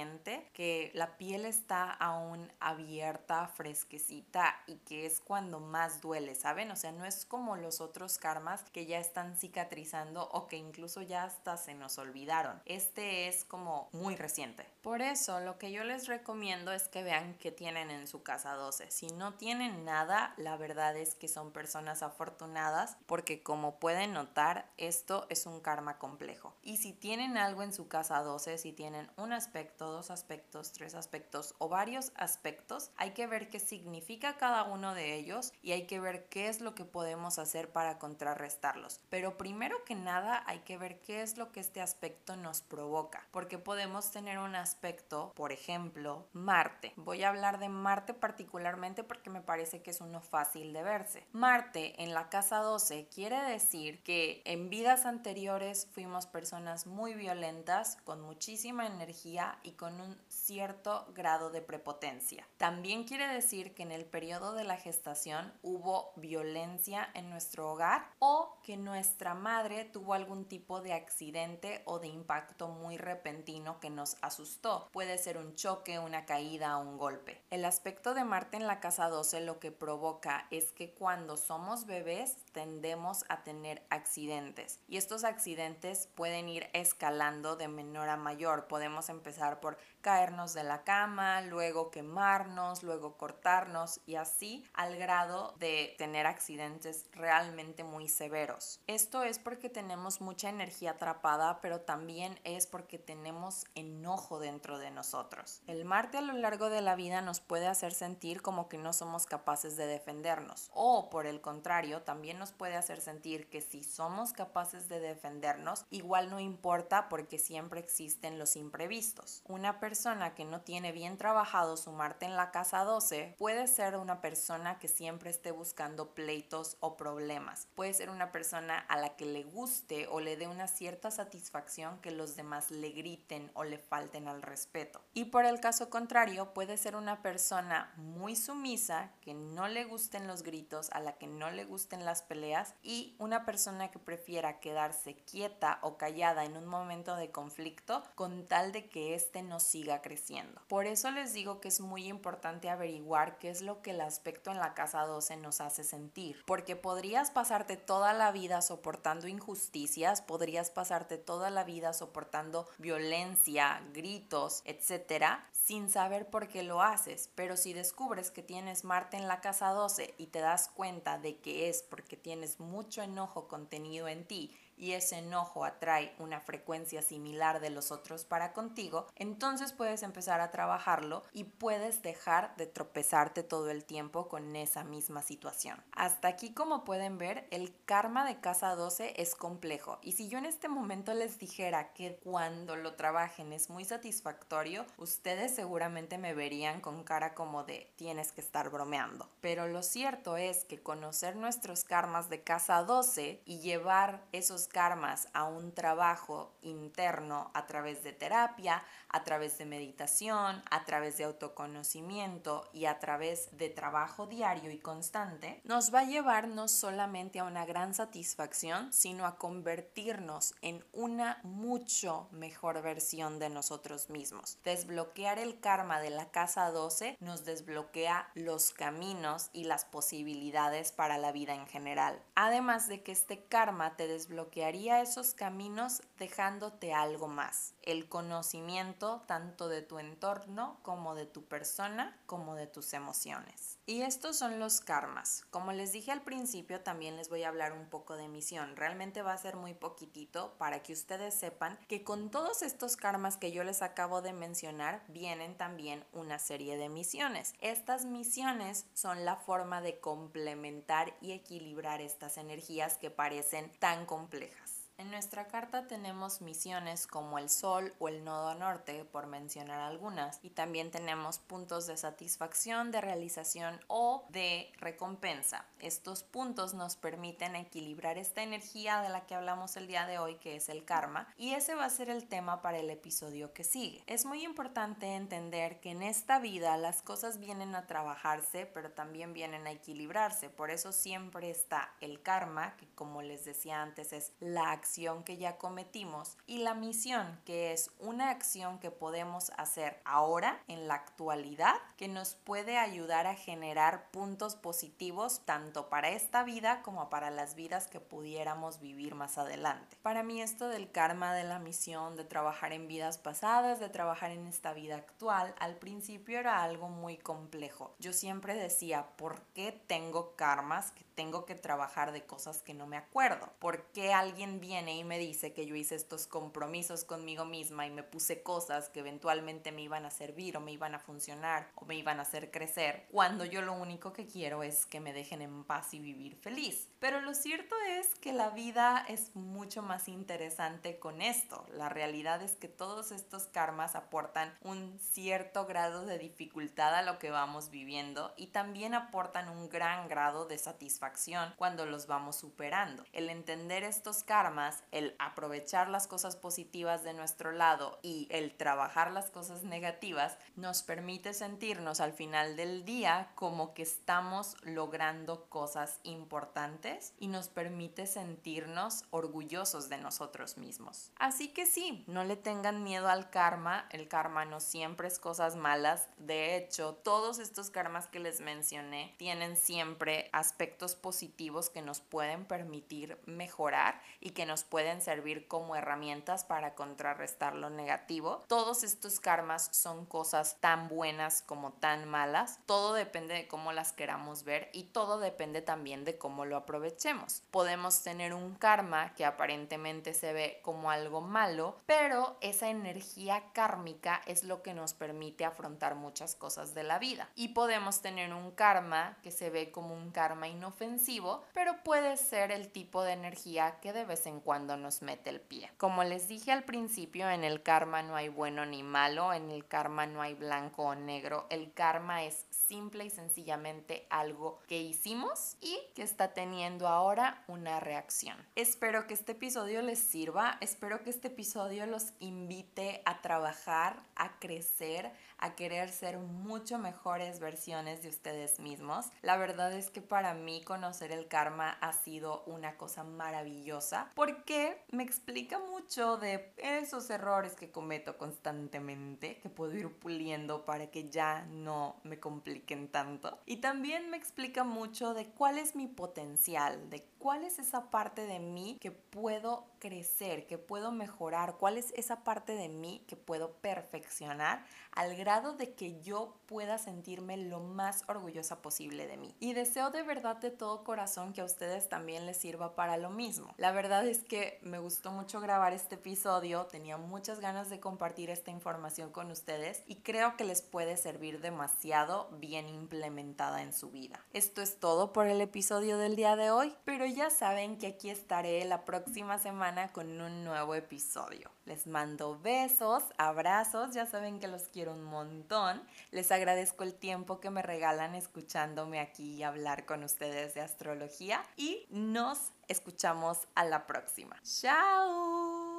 que 0.52 0.90
la 0.94 1.16
piel 1.16 1.44
está 1.44 1.90
aún 1.90 2.50
abierta, 2.60 3.46
fresquecita 3.48 4.56
y 4.66 4.76
que 4.78 5.06
es 5.06 5.20
cuando 5.20 5.60
más 5.60 6.00
duele, 6.00 6.34
¿saben? 6.34 6.70
O 6.70 6.76
sea, 6.76 6.92
no 6.92 7.04
es 7.04 7.24
como 7.24 7.56
los 7.56 7.80
otros 7.80 8.18
karmas 8.18 8.62
que 8.72 8.86
ya 8.86 8.98
están 8.98 9.36
cicatrizando 9.36 10.28
o 10.30 10.48
que 10.48 10.56
incluso 10.56 11.02
ya 11.02 11.24
hasta 11.24 11.56
se 11.56 11.74
nos 11.74 11.98
olvidaron. 11.98 12.60
Este 12.64 13.28
es 13.28 13.44
como 13.44 13.88
muy 13.92 14.16
reciente. 14.16 14.66
Por 14.82 15.00
eso 15.00 15.40
lo 15.40 15.58
que 15.58 15.72
yo 15.72 15.84
les 15.84 16.08
recomiendo 16.08 16.72
es 16.72 16.88
que 16.88 17.02
vean 17.02 17.34
qué 17.38 17.50
tienen 17.50 17.90
en 17.90 18.06
su 18.06 18.22
casa 18.22 18.54
12. 18.54 18.90
Si 18.90 19.06
no 19.08 19.34
tienen 19.34 19.84
nada, 19.84 20.34
la 20.36 20.56
verdad 20.56 20.96
es 20.96 21.14
que 21.14 21.28
son 21.28 21.52
personas 21.52 22.02
afortunadas 22.02 22.96
porque 23.06 23.42
como 23.42 23.78
pueden 23.78 24.12
notar, 24.12 24.70
esto 24.76 25.26
es 25.30 25.46
un 25.46 25.60
karma 25.60 25.98
complejo. 25.98 26.54
Y 26.62 26.78
si 26.78 26.92
tienen 26.92 27.36
algo 27.36 27.62
en 27.62 27.72
su 27.72 27.88
casa 27.88 28.22
12, 28.22 28.58
si 28.58 28.72
tienen 28.72 29.10
un 29.16 29.32
aspecto, 29.32 29.83
dos 29.86 30.10
aspectos, 30.10 30.72
tres 30.72 30.94
aspectos 30.94 31.54
o 31.58 31.68
varios 31.68 32.12
aspectos, 32.16 32.90
hay 32.96 33.12
que 33.12 33.26
ver 33.26 33.50
qué 33.50 33.60
significa 33.60 34.36
cada 34.36 34.64
uno 34.64 34.94
de 34.94 35.14
ellos 35.14 35.52
y 35.62 35.72
hay 35.72 35.86
que 35.86 36.00
ver 36.00 36.28
qué 36.28 36.48
es 36.48 36.60
lo 36.60 36.74
que 36.74 36.84
podemos 36.84 37.38
hacer 37.38 37.70
para 37.70 37.98
contrarrestarlos. 37.98 39.00
Pero 39.10 39.36
primero 39.36 39.84
que 39.84 39.94
nada 39.94 40.42
hay 40.46 40.60
que 40.60 40.78
ver 40.78 41.00
qué 41.00 41.22
es 41.22 41.36
lo 41.36 41.52
que 41.52 41.60
este 41.60 41.80
aspecto 41.80 42.36
nos 42.36 42.60
provoca, 42.60 43.26
porque 43.30 43.58
podemos 43.58 44.10
tener 44.10 44.38
un 44.38 44.54
aspecto, 44.54 45.32
por 45.34 45.52
ejemplo, 45.52 46.28
Marte. 46.32 46.92
Voy 46.96 47.22
a 47.22 47.28
hablar 47.28 47.58
de 47.58 47.68
Marte 47.68 48.14
particularmente 48.14 49.04
porque 49.04 49.30
me 49.30 49.40
parece 49.40 49.82
que 49.82 49.90
es 49.90 50.00
uno 50.00 50.20
fácil 50.20 50.72
de 50.72 50.82
verse. 50.82 51.26
Marte 51.32 52.02
en 52.02 52.14
la 52.14 52.28
casa 52.28 52.58
12 52.58 53.08
quiere 53.08 53.40
decir 53.42 54.02
que 54.02 54.42
en 54.44 54.70
vidas 54.70 55.06
anteriores 55.06 55.88
fuimos 55.92 56.26
personas 56.26 56.86
muy 56.86 57.14
violentas, 57.14 57.96
con 58.04 58.20
muchísima 58.20 58.86
energía 58.86 59.58
y 59.62 59.72
con 59.76 60.00
un 60.00 60.18
cierto 60.28 61.06
grado 61.14 61.50
de 61.50 61.62
prepotencia. 61.62 62.46
También 62.56 63.04
quiere 63.04 63.28
decir 63.28 63.74
que 63.74 63.82
en 63.82 63.92
el 63.92 64.04
periodo 64.04 64.54
de 64.54 64.64
la 64.64 64.76
gestación 64.76 65.52
hubo 65.62 66.12
violencia 66.16 67.08
en 67.14 67.30
nuestro 67.30 67.72
hogar 67.72 68.10
o 68.18 68.58
que 68.62 68.76
nuestra 68.76 69.34
madre 69.34 69.84
tuvo 69.84 70.14
algún 70.14 70.46
tipo 70.46 70.80
de 70.80 70.92
accidente 70.92 71.82
o 71.84 71.98
de 71.98 72.08
impacto 72.08 72.68
muy 72.68 72.96
repentino 72.96 73.80
que 73.80 73.90
nos 73.90 74.16
asustó. 74.22 74.88
Puede 74.92 75.18
ser 75.18 75.38
un 75.38 75.54
choque, 75.54 75.98
una 75.98 76.26
caída 76.26 76.78
o 76.78 76.82
un 76.82 76.98
golpe. 76.98 77.42
El 77.50 77.64
aspecto 77.64 78.14
de 78.14 78.24
Marte 78.24 78.56
en 78.56 78.66
la 78.66 78.80
casa 78.80 79.08
12 79.08 79.40
lo 79.40 79.58
que 79.58 79.72
provoca 79.72 80.46
es 80.50 80.72
que 80.72 80.94
cuando 80.94 81.36
somos 81.36 81.86
bebés 81.86 82.36
tendemos 82.52 83.24
a 83.28 83.42
tener 83.42 83.86
accidentes 83.90 84.80
y 84.88 84.96
estos 84.96 85.24
accidentes 85.24 86.08
pueden 86.14 86.48
ir 86.48 86.68
escalando 86.72 87.56
de 87.56 87.68
menor 87.68 88.08
a 88.08 88.16
mayor. 88.16 88.66
Podemos 88.66 89.08
empezar 89.08 89.60
por 89.64 89.76
caernos 90.04 90.52
de 90.52 90.64
la 90.64 90.84
cama, 90.84 91.40
luego 91.40 91.90
quemarnos, 91.90 92.82
luego 92.82 93.16
cortarnos 93.16 94.02
y 94.04 94.16
así 94.16 94.62
al 94.74 94.96
grado 94.98 95.54
de 95.58 95.94
tener 95.96 96.26
accidentes 96.26 97.06
realmente 97.12 97.84
muy 97.84 98.10
severos. 98.10 98.82
Esto 98.86 99.22
es 99.22 99.38
porque 99.38 99.70
tenemos 99.70 100.20
mucha 100.20 100.50
energía 100.50 100.90
atrapada, 100.90 101.62
pero 101.62 101.80
también 101.80 102.38
es 102.44 102.66
porque 102.66 102.98
tenemos 102.98 103.64
enojo 103.74 104.40
dentro 104.40 104.78
de 104.78 104.90
nosotros. 104.90 105.62
El 105.66 105.86
Marte 105.86 106.18
a 106.18 106.20
lo 106.20 106.34
largo 106.34 106.68
de 106.68 106.82
la 106.82 106.96
vida 106.96 107.22
nos 107.22 107.40
puede 107.40 107.66
hacer 107.66 107.94
sentir 107.94 108.42
como 108.42 108.68
que 108.68 108.76
no 108.76 108.92
somos 108.92 109.24
capaces 109.24 109.78
de 109.78 109.86
defendernos 109.86 110.68
o 110.74 111.08
por 111.08 111.24
el 111.24 111.40
contrario 111.40 112.02
también 112.02 112.38
nos 112.38 112.52
puede 112.52 112.76
hacer 112.76 113.00
sentir 113.00 113.48
que 113.48 113.62
si 113.62 113.82
somos 113.82 114.34
capaces 114.34 114.90
de 114.90 115.00
defendernos 115.00 115.86
igual 115.88 116.28
no 116.28 116.40
importa 116.40 117.08
porque 117.08 117.38
siempre 117.38 117.80
existen 117.80 118.38
los 118.38 118.56
imprevistos. 118.56 119.40
Una 119.46 119.80
persona 119.80 119.93
que 120.34 120.44
no 120.44 120.60
tiene 120.60 120.90
bien 120.90 121.16
trabajado 121.16 121.76
su 121.76 121.92
Marte 121.92 122.26
en 122.26 122.36
la 122.36 122.50
casa 122.50 122.82
12 122.82 123.36
puede 123.38 123.68
ser 123.68 123.96
una 123.96 124.20
persona 124.20 124.78
que 124.80 124.88
siempre 124.88 125.30
esté 125.30 125.52
buscando 125.52 126.14
pleitos 126.14 126.76
o 126.80 126.96
problemas. 126.96 127.68
Puede 127.76 127.94
ser 127.94 128.10
una 128.10 128.32
persona 128.32 128.78
a 128.78 128.96
la 128.96 129.16
que 129.16 129.24
le 129.24 129.44
guste 129.44 130.08
o 130.08 130.18
le 130.18 130.36
dé 130.36 130.48
una 130.48 130.66
cierta 130.66 131.12
satisfacción 131.12 132.00
que 132.00 132.10
los 132.10 132.34
demás 132.34 132.72
le 132.72 132.90
griten 132.90 133.52
o 133.54 133.62
le 133.62 133.78
falten 133.78 134.26
al 134.26 134.42
respeto. 134.42 135.00
Y 135.14 135.26
por 135.26 135.44
el 135.44 135.60
caso 135.60 135.90
contrario, 135.90 136.52
puede 136.54 136.76
ser 136.76 136.96
una 136.96 137.22
persona 137.22 137.92
muy 137.96 138.34
sumisa 138.34 139.12
que 139.20 139.32
no 139.32 139.68
le 139.68 139.84
gusten 139.84 140.26
los 140.26 140.42
gritos, 140.42 140.90
a 140.90 140.98
la 140.98 141.12
que 141.12 141.28
no 141.28 141.52
le 141.52 141.64
gusten 141.64 142.04
las 142.04 142.22
peleas 142.22 142.74
y 142.82 143.14
una 143.20 143.44
persona 143.44 143.92
que 143.92 144.00
prefiera 144.00 144.58
quedarse 144.58 145.14
quieta 145.14 145.78
o 145.82 145.96
callada 145.96 146.44
en 146.44 146.56
un 146.56 146.66
momento 146.66 147.14
de 147.14 147.30
conflicto 147.30 148.02
con 148.16 148.48
tal 148.48 148.72
de 148.72 148.88
que 148.88 149.14
éste 149.14 149.42
no 149.42 149.60
siga 149.60 149.83
creciendo. 150.02 150.60
Por 150.68 150.86
eso 150.86 151.10
les 151.10 151.32
digo 151.32 151.60
que 151.60 151.68
es 151.68 151.80
muy 151.80 152.06
importante 152.06 152.68
averiguar 152.68 153.38
qué 153.38 153.50
es 153.50 153.62
lo 153.62 153.82
que 153.82 153.90
el 153.90 154.00
aspecto 154.00 154.50
en 154.50 154.58
la 154.58 154.74
casa 154.74 155.02
12 155.02 155.36
nos 155.36 155.60
hace 155.60 155.84
sentir, 155.84 156.42
porque 156.46 156.76
podrías 156.76 157.30
pasarte 157.30 157.76
toda 157.76 158.12
la 158.12 158.32
vida 158.32 158.62
soportando 158.62 159.28
injusticias, 159.28 160.22
podrías 160.22 160.70
pasarte 160.70 161.18
toda 161.18 161.50
la 161.50 161.64
vida 161.64 161.92
soportando 161.92 162.68
violencia, 162.78 163.82
gritos, 163.92 164.62
etcétera, 164.64 165.48
sin 165.52 165.90
saber 165.90 166.28
por 166.28 166.48
qué 166.48 166.62
lo 166.62 166.82
haces, 166.82 167.30
pero 167.34 167.56
si 167.56 167.72
descubres 167.72 168.30
que 168.30 168.42
tienes 168.42 168.84
Marte 168.84 169.16
en 169.16 169.28
la 169.28 169.40
casa 169.40 169.70
12 169.70 170.14
y 170.18 170.26
te 170.26 170.40
das 170.40 170.68
cuenta 170.68 171.18
de 171.18 171.38
que 171.38 171.68
es 171.68 171.82
porque 171.82 172.16
tienes 172.16 172.60
mucho 172.60 173.02
enojo 173.02 173.48
contenido 173.48 174.08
en 174.08 174.26
ti 174.26 174.56
y 174.76 174.92
ese 174.92 175.18
enojo 175.18 175.64
atrae 175.64 176.14
una 176.18 176.40
frecuencia 176.40 177.02
similar 177.02 177.60
de 177.60 177.70
los 177.70 177.92
otros 177.92 178.24
para 178.24 178.52
contigo, 178.52 179.06
entonces 179.16 179.72
puedes 179.72 180.02
empezar 180.02 180.40
a 180.40 180.50
trabajarlo 180.50 181.22
y 181.32 181.44
puedes 181.44 182.02
dejar 182.02 182.56
de 182.56 182.66
tropezarte 182.66 183.42
todo 183.42 183.70
el 183.70 183.84
tiempo 183.84 184.28
con 184.28 184.56
esa 184.56 184.84
misma 184.84 185.22
situación. 185.22 185.82
Hasta 185.92 186.28
aquí 186.28 186.52
como 186.52 186.84
pueden 186.84 187.18
ver, 187.18 187.46
el 187.50 187.74
karma 187.84 188.26
de 188.26 188.40
casa 188.40 188.74
12 188.74 189.20
es 189.20 189.34
complejo 189.34 189.98
y 190.02 190.12
si 190.12 190.28
yo 190.28 190.38
en 190.38 190.46
este 190.46 190.68
momento 190.68 191.14
les 191.14 191.38
dijera 191.38 191.92
que 191.92 192.16
cuando 192.22 192.76
lo 192.76 192.94
trabajen 192.94 193.52
es 193.52 193.70
muy 193.70 193.84
satisfactorio, 193.84 194.84
ustedes 194.98 195.54
seguramente 195.54 196.18
me 196.18 196.34
verían 196.34 196.80
con 196.80 197.04
cara 197.04 197.34
como 197.34 197.64
de 197.64 197.92
tienes 197.96 198.32
que 198.32 198.40
estar 198.40 198.70
bromeando. 198.70 199.28
Pero 199.40 199.68
lo 199.68 199.82
cierto 199.82 200.36
es 200.36 200.64
que 200.64 200.82
conocer 200.82 201.36
nuestros 201.36 201.84
karmas 201.84 202.28
de 202.28 202.42
casa 202.42 202.82
12 202.82 203.42
y 203.44 203.60
llevar 203.60 204.24
esos 204.32 204.63
karmas 204.68 205.28
a 205.32 205.44
un 205.44 205.72
trabajo 205.72 206.52
interno 206.62 207.50
a 207.54 207.66
través 207.66 208.02
de 208.02 208.12
terapia, 208.12 208.82
a 209.08 209.24
través 209.24 209.58
de 209.58 209.66
meditación, 209.66 210.62
a 210.70 210.84
través 210.84 211.16
de 211.18 211.24
autoconocimiento 211.24 212.68
y 212.72 212.86
a 212.86 212.98
través 212.98 213.56
de 213.56 213.68
trabajo 213.68 214.26
diario 214.26 214.70
y 214.70 214.78
constante, 214.78 215.60
nos 215.64 215.94
va 215.94 216.00
a 216.00 216.04
llevar 216.04 216.48
no 216.48 216.68
solamente 216.68 217.38
a 217.38 217.44
una 217.44 217.64
gran 217.64 217.94
satisfacción, 217.94 218.92
sino 218.92 219.26
a 219.26 219.38
convertirnos 219.38 220.54
en 220.62 220.84
una 220.92 221.40
mucho 221.42 222.28
mejor 222.30 222.82
versión 222.82 223.38
de 223.38 223.50
nosotros 223.50 224.10
mismos. 224.10 224.58
Desbloquear 224.64 225.38
el 225.38 225.60
karma 225.60 226.00
de 226.00 226.10
la 226.10 226.30
casa 226.30 226.70
12 226.70 227.16
nos 227.20 227.44
desbloquea 227.44 228.28
los 228.34 228.72
caminos 228.72 229.50
y 229.52 229.64
las 229.64 229.84
posibilidades 229.84 230.92
para 230.92 231.18
la 231.18 231.32
vida 231.32 231.54
en 231.54 231.66
general. 231.66 232.22
Además 232.34 232.88
de 232.88 233.02
que 233.02 233.12
este 233.12 233.44
karma 233.44 233.96
te 233.96 234.06
desbloquea 234.06 234.53
haría 234.62 235.00
esos 235.00 235.34
caminos 235.34 236.02
dejándote 236.18 236.92
algo 236.92 237.26
más, 237.26 237.73
el 237.84 238.08
conocimiento 238.08 239.22
tanto 239.26 239.68
de 239.68 239.82
tu 239.82 239.98
entorno 239.98 240.78
como 240.82 241.14
de 241.14 241.26
tu 241.26 241.44
persona 241.44 242.16
como 242.26 242.54
de 242.54 242.66
tus 242.66 242.92
emociones. 242.92 243.78
Y 243.86 244.02
estos 244.02 244.36
son 244.36 244.58
los 244.58 244.80
karmas. 244.80 245.44
Como 245.50 245.72
les 245.72 245.92
dije 245.92 246.10
al 246.10 246.22
principio, 246.22 246.80
también 246.80 247.16
les 247.16 247.28
voy 247.28 247.42
a 247.42 247.48
hablar 247.48 247.72
un 247.72 247.86
poco 247.88 248.16
de 248.16 248.28
misión. 248.28 248.76
Realmente 248.76 249.22
va 249.22 249.34
a 249.34 249.38
ser 249.38 249.56
muy 249.56 249.74
poquitito 249.74 250.54
para 250.58 250.82
que 250.82 250.92
ustedes 250.92 251.34
sepan 251.34 251.78
que 251.86 252.02
con 252.02 252.30
todos 252.30 252.62
estos 252.62 252.96
karmas 252.96 253.36
que 253.36 253.52
yo 253.52 253.62
les 253.62 253.82
acabo 253.82 254.22
de 254.22 254.32
mencionar, 254.32 255.04
vienen 255.08 255.56
también 255.56 256.04
una 256.12 256.38
serie 256.38 256.76
de 256.76 256.88
misiones. 256.88 257.54
Estas 257.60 258.06
misiones 258.06 258.86
son 258.94 259.24
la 259.24 259.36
forma 259.36 259.80
de 259.80 260.00
complementar 260.00 261.14
y 261.20 261.32
equilibrar 261.32 262.00
estas 262.00 262.38
energías 262.38 262.96
que 262.96 263.10
parecen 263.10 263.70
tan 263.78 264.06
complejas. 264.06 264.73
En 265.04 265.10
nuestra 265.10 265.48
carta 265.48 265.86
tenemos 265.86 266.40
misiones 266.40 267.06
como 267.06 267.38
el 267.38 267.50
Sol 267.50 267.92
o 267.98 268.08
el 268.08 268.24
Nodo 268.24 268.54
Norte, 268.54 269.04
por 269.04 269.26
mencionar 269.26 269.80
algunas, 269.80 270.40
y 270.42 270.48
también 270.48 270.90
tenemos 270.90 271.38
puntos 271.38 271.86
de 271.86 271.98
satisfacción, 271.98 272.90
de 272.90 273.02
realización 273.02 273.78
o 273.86 274.24
de 274.30 274.72
recompensa. 274.78 275.66
Estos 275.78 276.22
puntos 276.22 276.72
nos 276.72 276.96
permiten 276.96 277.54
equilibrar 277.54 278.16
esta 278.16 278.42
energía 278.42 279.02
de 279.02 279.10
la 279.10 279.26
que 279.26 279.34
hablamos 279.34 279.76
el 279.76 279.88
día 279.88 280.06
de 280.06 280.18
hoy, 280.18 280.36
que 280.36 280.56
es 280.56 280.70
el 280.70 280.86
karma, 280.86 281.28
y 281.36 281.52
ese 281.52 281.74
va 281.74 281.84
a 281.84 281.90
ser 281.90 282.08
el 282.08 282.26
tema 282.26 282.62
para 282.62 282.78
el 282.78 282.88
episodio 282.88 283.52
que 283.52 283.62
sigue. 283.62 284.02
Es 284.06 284.24
muy 284.24 284.42
importante 284.42 285.14
entender 285.16 285.80
que 285.80 285.90
en 285.90 286.02
esta 286.02 286.38
vida 286.38 286.78
las 286.78 287.02
cosas 287.02 287.38
vienen 287.38 287.74
a 287.74 287.86
trabajarse, 287.86 288.64
pero 288.64 288.90
también 288.92 289.34
vienen 289.34 289.66
a 289.66 289.72
equilibrarse. 289.72 290.48
Por 290.48 290.70
eso 290.70 290.92
siempre 290.92 291.50
está 291.50 291.92
el 292.00 292.22
karma, 292.22 292.74
que 292.78 292.88
como 292.94 293.20
les 293.20 293.44
decía 293.44 293.82
antes 293.82 294.14
es 294.14 294.32
la 294.40 294.72
acción 294.72 294.93
que 295.24 295.36
ya 295.36 295.58
cometimos 295.58 296.36
y 296.46 296.58
la 296.58 296.74
misión, 296.74 297.40
que 297.44 297.72
es 297.72 297.90
una 297.98 298.30
acción 298.30 298.78
que 298.78 298.92
podemos 298.92 299.50
hacer 299.56 300.00
ahora, 300.04 300.62
en 300.68 300.86
la 300.86 300.94
actualidad, 300.94 301.74
que 301.96 302.06
nos 302.06 302.36
puede 302.36 302.78
ayudar 302.78 303.26
a 303.26 303.34
generar 303.34 304.10
puntos 304.12 304.54
positivos 304.54 305.40
tanto 305.44 305.88
para 305.88 306.10
esta 306.10 306.44
vida 306.44 306.80
como 306.82 307.10
para 307.10 307.30
las 307.30 307.56
vidas 307.56 307.88
que 307.88 307.98
pudiéramos 307.98 308.78
vivir 308.78 309.16
más 309.16 309.36
adelante. 309.36 309.96
Para 310.02 310.22
mí 310.22 310.40
esto 310.40 310.68
del 310.68 310.92
karma, 310.92 311.34
de 311.34 311.42
la 311.42 311.58
misión, 311.58 312.14
de 312.14 312.24
trabajar 312.24 312.72
en 312.72 312.86
vidas 312.86 313.18
pasadas, 313.18 313.80
de 313.80 313.88
trabajar 313.88 314.30
en 314.30 314.46
esta 314.46 314.74
vida 314.74 314.94
actual, 314.94 315.56
al 315.58 315.74
principio 315.74 316.38
era 316.38 316.62
algo 316.62 316.88
muy 316.88 317.16
complejo. 317.16 317.96
Yo 317.98 318.12
siempre 318.12 318.54
decía, 318.54 319.08
¿por 319.16 319.42
qué 319.54 319.72
tengo 319.72 320.36
karmas 320.36 320.92
que 320.92 321.02
tengo 321.16 321.46
que 321.46 321.56
trabajar 321.56 322.12
de 322.12 322.24
cosas 322.24 322.62
que 322.62 322.74
no 322.74 322.86
me 322.86 322.96
acuerdo? 322.96 323.50
¿Por 323.58 323.86
qué 323.86 324.12
alguien 324.12 324.60
viene 324.60 324.73
y 324.74 325.04
me 325.04 325.18
dice 325.18 325.52
que 325.52 325.66
yo 325.66 325.76
hice 325.76 325.94
estos 325.94 326.26
compromisos 326.26 327.04
conmigo 327.04 327.44
misma 327.44 327.86
y 327.86 327.90
me 327.90 328.02
puse 328.02 328.42
cosas 328.42 328.88
que 328.88 329.00
eventualmente 329.00 329.70
me 329.70 329.82
iban 329.82 330.04
a 330.04 330.10
servir 330.10 330.56
o 330.56 330.60
me 330.60 330.72
iban 330.72 330.96
a 330.96 330.98
funcionar 330.98 331.70
o 331.76 331.84
me 331.84 331.94
iban 331.94 332.18
a 332.18 332.22
hacer 332.22 332.50
crecer, 332.50 333.06
cuando 333.12 333.44
yo 333.44 333.62
lo 333.62 333.72
único 333.72 334.12
que 334.12 334.26
quiero 334.26 334.64
es 334.64 334.84
que 334.84 334.98
me 334.98 335.12
dejen 335.12 335.42
en 335.42 335.62
paz 335.62 335.94
y 335.94 336.00
vivir 336.00 336.34
feliz. 336.34 336.88
Pero 336.98 337.20
lo 337.20 337.34
cierto 337.34 337.76
es 337.88 338.14
que 338.16 338.32
la 338.32 338.50
vida 338.50 339.04
es 339.08 339.36
mucho 339.36 339.82
más 339.82 340.08
interesante 340.08 340.98
con 340.98 341.22
esto. 341.22 341.64
La 341.70 341.88
realidad 341.88 342.42
es 342.42 342.56
que 342.56 342.68
todos 342.68 343.12
estos 343.12 343.44
karmas 343.44 343.94
aportan 343.94 344.52
un 344.62 344.98
cierto 344.98 345.66
grado 345.66 346.04
de 346.04 346.18
dificultad 346.18 346.96
a 346.96 347.02
lo 347.02 347.20
que 347.20 347.30
vamos 347.30 347.70
viviendo 347.70 348.34
y 348.36 348.48
también 348.48 348.94
aportan 348.94 349.48
un 349.48 349.68
gran 349.68 350.08
grado 350.08 350.46
de 350.46 350.58
satisfacción 350.58 351.54
cuando 351.56 351.86
los 351.86 352.08
vamos 352.08 352.36
superando. 352.36 353.04
El 353.12 353.30
entender 353.30 353.84
estos 353.84 354.24
karmas 354.24 354.63
el 354.92 355.14
aprovechar 355.18 355.88
las 355.88 356.06
cosas 356.06 356.36
positivas 356.36 357.02
de 357.02 357.14
nuestro 357.14 357.52
lado 357.52 357.98
y 358.02 358.26
el 358.30 358.54
trabajar 358.54 359.10
las 359.10 359.30
cosas 359.30 359.62
negativas, 359.62 360.38
nos 360.56 360.82
permite 360.82 361.34
sentirnos 361.34 362.00
al 362.00 362.12
final 362.12 362.56
del 362.56 362.84
día 362.84 363.30
como 363.34 363.74
que 363.74 363.82
estamos 363.82 364.56
logrando 364.62 365.46
cosas 365.48 366.00
importantes 366.02 367.12
y 367.18 367.28
nos 367.28 367.48
permite 367.48 368.06
sentirnos 368.06 369.04
orgullosos 369.10 369.88
de 369.88 369.98
nosotros 369.98 370.56
mismos. 370.56 371.10
Así 371.16 371.48
que 371.48 371.66
sí, 371.66 372.04
no 372.06 372.24
le 372.24 372.36
tengan 372.36 372.82
miedo 372.82 373.08
al 373.08 373.30
karma, 373.30 373.86
el 373.90 374.08
karma 374.08 374.44
no 374.44 374.60
siempre 374.60 375.08
es 375.08 375.18
cosas 375.18 375.56
malas, 375.56 376.08
de 376.18 376.56
hecho, 376.56 376.94
todos 377.02 377.38
estos 377.38 377.70
karmas 377.70 378.06
que 378.06 378.20
les 378.20 378.40
mencioné 378.40 379.14
tienen 379.18 379.56
siempre 379.56 380.30
aspectos 380.32 380.94
positivos 380.94 381.70
que 381.70 381.82
nos 381.82 382.00
pueden 382.00 382.44
permitir 382.44 383.18
mejorar 383.26 384.00
y 384.20 384.30
que 384.30 384.46
nos 384.46 384.53
nos 384.54 384.62
pueden 384.62 385.00
servir 385.02 385.48
como 385.48 385.74
herramientas 385.74 386.44
para 386.44 386.76
contrarrestar 386.76 387.56
lo 387.56 387.70
negativo. 387.70 388.44
Todos 388.46 388.84
estos 388.84 389.18
karmas 389.18 389.68
son 389.72 390.06
cosas 390.06 390.58
tan 390.60 390.86
buenas 390.86 391.42
como 391.42 391.72
tan 391.72 392.08
malas. 392.08 392.60
Todo 392.64 392.94
depende 392.94 393.34
de 393.34 393.48
cómo 393.48 393.72
las 393.72 393.92
queramos 393.92 394.44
ver 394.44 394.70
y 394.72 394.84
todo 394.84 395.18
depende 395.18 395.60
también 395.60 396.04
de 396.04 396.18
cómo 396.18 396.44
lo 396.44 396.56
aprovechemos. 396.56 397.42
Podemos 397.50 398.04
tener 398.04 398.32
un 398.32 398.54
karma 398.54 399.12
que 399.16 399.24
aparentemente 399.24 400.14
se 400.14 400.32
ve 400.32 400.60
como 400.62 400.92
algo 400.92 401.20
malo, 401.20 401.76
pero 401.84 402.36
esa 402.40 402.68
energía 402.68 403.42
kármica 403.54 404.22
es 404.24 404.44
lo 404.44 404.62
que 404.62 404.72
nos 404.72 404.94
permite 404.94 405.44
afrontar 405.44 405.96
muchas 405.96 406.36
cosas 406.36 406.74
de 406.74 406.84
la 406.84 407.00
vida. 407.00 407.28
Y 407.34 407.48
podemos 407.48 408.02
tener 408.02 408.32
un 408.32 408.52
karma 408.52 409.18
que 409.24 409.32
se 409.32 409.50
ve 409.50 409.72
como 409.72 409.96
un 409.96 410.12
karma 410.12 410.46
inofensivo, 410.46 411.42
pero 411.54 411.82
puede 411.82 412.16
ser 412.16 412.52
el 412.52 412.70
tipo 412.70 413.02
de 413.02 413.14
energía 413.14 413.80
que 413.80 413.92
de 413.92 414.04
vez 414.04 414.26
en 414.26 414.43
cuando 414.44 414.76
nos 414.76 415.02
mete 415.02 415.30
el 415.30 415.40
pie. 415.40 415.70
Como 415.78 416.04
les 416.04 416.28
dije 416.28 416.52
al 416.52 416.64
principio, 416.64 417.28
en 417.30 417.42
el 417.44 417.62
karma 417.62 418.02
no 418.02 418.14
hay 418.14 418.28
bueno 418.28 418.66
ni 418.66 418.82
malo, 418.82 419.32
en 419.32 419.50
el 419.50 419.66
karma 419.66 420.06
no 420.06 420.22
hay 420.22 420.34
blanco 420.34 420.84
o 420.84 420.94
negro, 420.94 421.46
el 421.50 421.72
karma 421.72 422.22
es 422.22 422.46
simple 422.50 423.04
y 423.04 423.10
sencillamente 423.10 424.06
algo 424.10 424.60
que 424.66 424.80
hicimos 424.80 425.56
y 425.60 425.78
que 425.94 426.02
está 426.02 426.34
teniendo 426.34 426.88
ahora 426.88 427.42
una 427.48 427.80
reacción. 427.80 428.36
Espero 428.54 429.06
que 429.06 429.14
este 429.14 429.32
episodio 429.32 429.82
les 429.82 429.98
sirva, 429.98 430.58
espero 430.60 431.02
que 431.02 431.10
este 431.10 431.28
episodio 431.28 431.86
los 431.86 432.12
invite 432.20 433.02
a 433.04 433.20
trabajar, 433.20 434.02
a 434.16 434.38
crecer, 434.38 435.12
a 435.38 435.54
querer 435.54 435.90
ser 435.90 436.18
mucho 436.18 436.78
mejores 436.78 437.40
versiones 437.40 438.02
de 438.02 438.08
ustedes 438.08 438.60
mismos. 438.60 439.06
La 439.22 439.36
verdad 439.36 439.72
es 439.72 439.90
que 439.90 440.00
para 440.00 440.34
mí 440.34 440.62
conocer 440.62 441.12
el 441.12 441.28
karma 441.28 441.70
ha 441.80 441.92
sido 441.92 442.44
una 442.46 442.76
cosa 442.76 443.04
maravillosa 443.04 444.10
porque 444.14 444.82
me 444.90 445.02
explica 445.02 445.58
mucho 445.58 446.16
de 446.16 446.52
esos 446.56 447.10
errores 447.10 447.54
que 447.54 447.70
cometo 447.70 448.16
constantemente, 448.16 449.38
que 449.40 449.48
puedo 449.48 449.74
ir 449.74 449.90
puliendo 449.98 450.64
para 450.64 450.90
que 450.90 451.08
ya 451.08 451.44
no 451.50 452.00
me 452.04 452.18
compliquen 452.20 452.88
tanto. 452.88 453.38
Y 453.46 453.58
también 453.58 454.10
me 454.10 454.16
explica 454.16 454.64
mucho 454.64 455.14
de 455.14 455.26
cuál 455.30 455.58
es 455.58 455.76
mi 455.76 455.86
potencial, 455.86 456.90
de 456.90 457.04
cuál 457.18 457.44
es 457.44 457.58
esa 457.58 457.90
parte 457.90 458.26
de 458.26 458.38
mí 458.38 458.78
que 458.80 458.90
puedo 458.90 459.66
crecer, 459.78 460.46
que 460.46 460.58
puedo 460.58 460.92
mejorar, 460.92 461.56
cuál 461.58 461.78
es 461.78 461.92
esa 461.96 462.24
parte 462.24 462.54
de 462.54 462.68
mí 462.68 463.04
que 463.06 463.16
puedo 463.16 463.52
perfeccionar 463.58 464.64
al 464.92 465.16
de 465.42 465.74
que 465.74 466.00
yo 466.00 466.36
pueda 466.46 466.78
sentirme 466.78 467.36
lo 467.36 467.58
más 467.58 468.04
orgullosa 468.08 468.62
posible 468.62 469.06
de 469.06 469.16
mí. 469.16 469.34
Y 469.40 469.52
deseo 469.52 469.90
de 469.90 470.02
verdad 470.02 470.36
de 470.36 470.50
todo 470.50 470.84
corazón 470.84 471.32
que 471.32 471.40
a 471.40 471.44
ustedes 471.44 471.88
también 471.88 472.24
les 472.24 472.36
sirva 472.36 472.76
para 472.76 472.96
lo 472.96 473.10
mismo. 473.10 473.52
La 473.56 473.72
verdad 473.72 474.06
es 474.06 474.20
que 474.20 474.60
me 474.62 474.78
gustó 474.78 475.10
mucho 475.10 475.40
grabar 475.40 475.72
este 475.72 475.96
episodio, 475.96 476.66
tenía 476.66 476.98
muchas 476.98 477.40
ganas 477.40 477.68
de 477.68 477.80
compartir 477.80 478.30
esta 478.30 478.52
información 478.52 479.10
con 479.10 479.30
ustedes 479.30 479.82
y 479.86 479.96
creo 479.96 480.36
que 480.36 480.44
les 480.44 480.62
puede 480.62 480.96
servir 480.96 481.40
demasiado 481.40 482.28
bien 482.38 482.68
implementada 482.68 483.62
en 483.62 483.72
su 483.72 483.90
vida. 483.90 484.20
Esto 484.32 484.62
es 484.62 484.78
todo 484.78 485.12
por 485.12 485.26
el 485.26 485.40
episodio 485.40 485.98
del 485.98 486.14
día 486.14 486.36
de 486.36 486.50
hoy, 486.50 486.74
pero 486.84 487.06
ya 487.06 487.30
saben 487.30 487.78
que 487.78 487.88
aquí 487.88 488.08
estaré 488.10 488.64
la 488.64 488.84
próxima 488.84 489.38
semana 489.38 489.92
con 489.92 490.20
un 490.20 490.44
nuevo 490.44 490.74
episodio. 490.76 491.53
Les 491.64 491.86
mando 491.86 492.38
besos, 492.38 493.02
abrazos, 493.16 493.94
ya 493.94 494.06
saben 494.06 494.38
que 494.38 494.48
los 494.48 494.68
quiero 494.68 494.92
un 494.92 495.04
montón. 495.04 495.82
Les 496.10 496.30
agradezco 496.30 496.84
el 496.84 496.94
tiempo 496.94 497.40
que 497.40 497.50
me 497.50 497.62
regalan 497.62 498.14
escuchándome 498.14 499.00
aquí 499.00 499.34
y 499.34 499.42
hablar 499.42 499.86
con 499.86 500.04
ustedes 500.04 500.54
de 500.54 500.60
astrología 500.60 501.42
y 501.56 501.86
nos 501.90 502.52
escuchamos 502.68 503.48
a 503.54 503.64
la 503.64 503.86
próxima. 503.86 504.36
¡Chao! 504.42 505.73